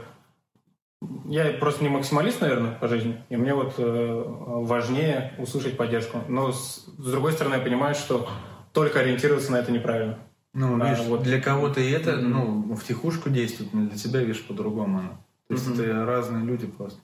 я 1.27 1.53
просто 1.53 1.83
не 1.83 1.89
максималист, 1.89 2.41
наверное, 2.41 2.73
по 2.73 2.89
жизни, 2.89 3.23
и 3.29 3.37
мне 3.37 3.55
вот 3.55 3.75
э, 3.79 4.23
важнее 4.27 5.35
услышать 5.39 5.77
поддержку. 5.77 6.23
Но 6.29 6.53
с, 6.53 6.87
с 6.87 7.11
другой 7.11 7.33
стороны, 7.33 7.55
я 7.55 7.61
понимаю, 7.61 7.95
что 7.95 8.29
только 8.73 9.01
ориентироваться 9.01 9.53
на 9.53 9.57
это 9.57 9.73
неправильно. 9.73 10.19
Ну, 10.53 10.81
а, 10.81 10.89
видишь, 10.89 11.05
вот 11.07 11.23
для 11.23 11.41
кого-то 11.41 11.81
и 11.81 11.91
это, 11.91 12.13
mm-hmm. 12.13 12.21
ну, 12.21 12.75
в 12.75 12.85
тихушку 12.85 13.31
действует, 13.31 13.73
но 13.73 13.89
для 13.89 13.99
тебя, 13.99 14.21
видишь, 14.21 14.45
по-другому 14.45 14.99
оно. 14.99 15.25
То 15.49 15.55
есть 15.55 15.67
mm-hmm. 15.67 15.85
это 15.85 16.05
разные 16.07 16.45
люди 16.45 16.67
просто. 16.67 17.01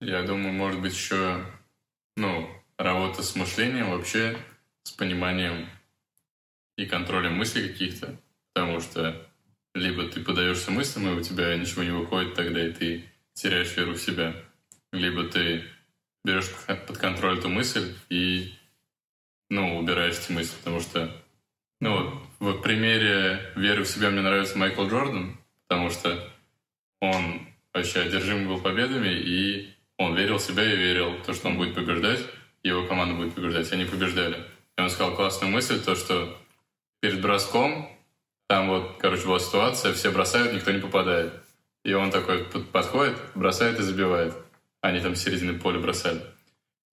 Я 0.00 0.22
думаю, 0.22 0.52
может 0.52 0.80
быть, 0.80 0.92
еще, 0.92 1.44
ну, 2.16 2.48
работа 2.78 3.22
с 3.22 3.36
мышлением 3.36 3.90
вообще, 3.90 4.36
с 4.82 4.92
пониманием 4.92 5.68
и 6.76 6.86
контролем 6.86 7.36
мыслей 7.36 7.68
каких-то, 7.68 8.16
потому 8.52 8.80
что 8.80 9.29
либо 9.74 10.06
ты 10.08 10.22
подаешься 10.22 10.70
мыслям, 10.70 11.08
и 11.08 11.20
у 11.20 11.22
тебя 11.22 11.56
ничего 11.56 11.82
не 11.82 11.90
выходит 11.90 12.34
тогда, 12.34 12.66
и 12.66 12.72
ты 12.72 13.04
теряешь 13.34 13.76
веру 13.76 13.92
в 13.92 14.00
себя. 14.00 14.34
Либо 14.92 15.24
ты 15.24 15.64
берешь 16.24 16.50
под 16.66 16.98
контроль 16.98 17.38
эту 17.38 17.48
мысль 17.48 17.94
и 18.08 18.52
ну, 19.48 19.78
убираешь 19.78 20.18
эти 20.18 20.32
мысли, 20.32 20.56
потому 20.58 20.80
что, 20.80 21.10
ну, 21.80 22.20
вот 22.38 22.58
в 22.58 22.62
примере 22.62 23.52
веры 23.56 23.84
в 23.84 23.88
себя 23.88 24.10
мне 24.10 24.22
нравится 24.22 24.56
Майкл 24.56 24.86
Джордан, 24.86 25.38
потому 25.66 25.90
что 25.90 26.32
он 27.00 27.46
вообще 27.72 28.00
одержим 28.00 28.46
был 28.46 28.60
победами, 28.60 29.08
и 29.08 29.74
он 29.96 30.16
верил 30.16 30.38
в 30.38 30.42
себя 30.42 30.64
и 30.64 30.76
верил 30.76 31.16
в 31.16 31.24
то, 31.24 31.34
что 31.34 31.48
он 31.48 31.56
будет 31.56 31.74
побеждать, 31.74 32.20
его 32.62 32.86
команда 32.86 33.14
будет 33.14 33.34
побеждать, 33.34 33.70
и 33.70 33.74
они 33.74 33.84
побеждали. 33.84 34.44
И 34.78 34.80
он 34.80 34.90
сказал 34.90 35.16
классную 35.16 35.52
мысль, 35.52 35.82
то, 35.82 35.94
что 35.94 36.38
перед 37.00 37.20
броском, 37.20 37.88
там 38.50 38.68
вот, 38.68 38.96
короче, 38.98 39.26
была 39.26 39.38
ситуация, 39.38 39.92
все 39.92 40.10
бросают, 40.10 40.52
никто 40.52 40.72
не 40.72 40.80
попадает. 40.80 41.32
И 41.84 41.92
он 41.92 42.10
такой 42.10 42.42
подходит, 42.42 43.16
бросает 43.36 43.78
и 43.78 43.82
забивает. 43.82 44.34
Они 44.80 44.98
там 44.98 45.14
с 45.14 45.22
середины 45.22 45.56
поля 45.56 45.78
бросали. 45.78 46.20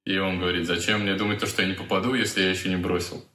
И 0.05 0.19
он 0.19 0.39
говорит, 0.39 0.67
зачем 0.67 1.01
мне 1.01 1.15
думать 1.15 1.39
то, 1.39 1.47
что 1.47 1.63
я 1.63 1.67
не 1.67 1.73
попаду, 1.73 2.13
если 2.13 2.43
я 2.43 2.51
еще 2.51 2.69
не 2.69 2.75
бросил? 2.75 3.25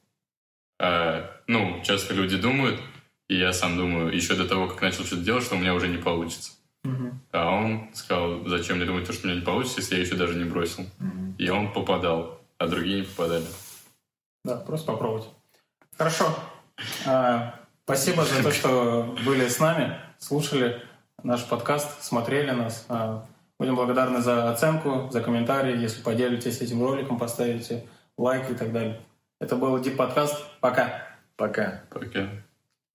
А, 0.79 1.33
ну, 1.49 1.83
часто 1.83 2.15
люди 2.15 2.37
думают, 2.37 2.81
и 3.27 3.37
я 3.37 3.53
сам 3.53 3.77
думаю, 3.77 4.15
еще 4.15 4.37
до 4.37 4.47
того, 4.47 4.69
как 4.69 4.81
начал 4.83 5.03
что-то 5.03 5.23
делать, 5.23 5.43
что 5.43 5.57
у 5.57 5.59
меня 5.59 5.75
уже 5.75 5.89
не 5.89 5.99
получится. 5.99 6.53
Мгм. 6.85 7.21
А 7.33 7.51
он 7.51 7.91
сказал, 7.93 8.47
зачем 8.47 8.77
мне 8.77 8.87
думать 8.87 9.05
то, 9.05 9.13
что 9.13 9.27
у 9.27 9.31
меня 9.31 9.41
не 9.41 9.45
получится, 9.45 9.81
если 9.81 9.97
я 9.97 10.01
еще 10.01 10.15
даже 10.15 10.37
не 10.37 10.45
бросил. 10.45 10.87
И 11.39 11.49
он 11.49 11.73
попадал, 11.73 12.41
а 12.57 12.69
другие 12.69 13.01
не 13.01 13.05
попадали. 13.05 13.47
Да, 14.45 14.59
просто 14.59 14.93
попробовать. 14.93 15.29
Хорошо. 15.99 16.33
А, 17.05 17.62
Спасибо 17.85 18.25
за 18.25 18.43
то, 18.43 18.51
что 18.51 19.17
были 19.25 19.49
с 19.49 19.59
нами, 19.59 19.99
слушали 20.19 20.81
наш 21.23 21.45
подкаст, 21.45 22.03
смотрели 22.03 22.51
нас. 22.51 22.87
А, 22.89 23.27
Будем 23.63 23.77
благодарны 23.77 24.21
за 24.21 24.51
оценку, 24.51 25.09
за 25.13 25.21
комментарии, 25.21 25.81
если 25.81 26.03
поделитесь 26.03 26.61
этим 26.61 26.83
роликом, 26.83 27.17
поставите 27.17 27.87
лайк 28.19 28.51
и 28.51 28.55
так 28.55 28.73
далее. 28.73 29.01
Это 29.39 29.55
был 29.55 29.79
Дип 29.79 29.97
подкаст. 29.97 30.45
Пока. 30.61 31.07
Пока. 31.37 31.85
Пока. 31.89 32.29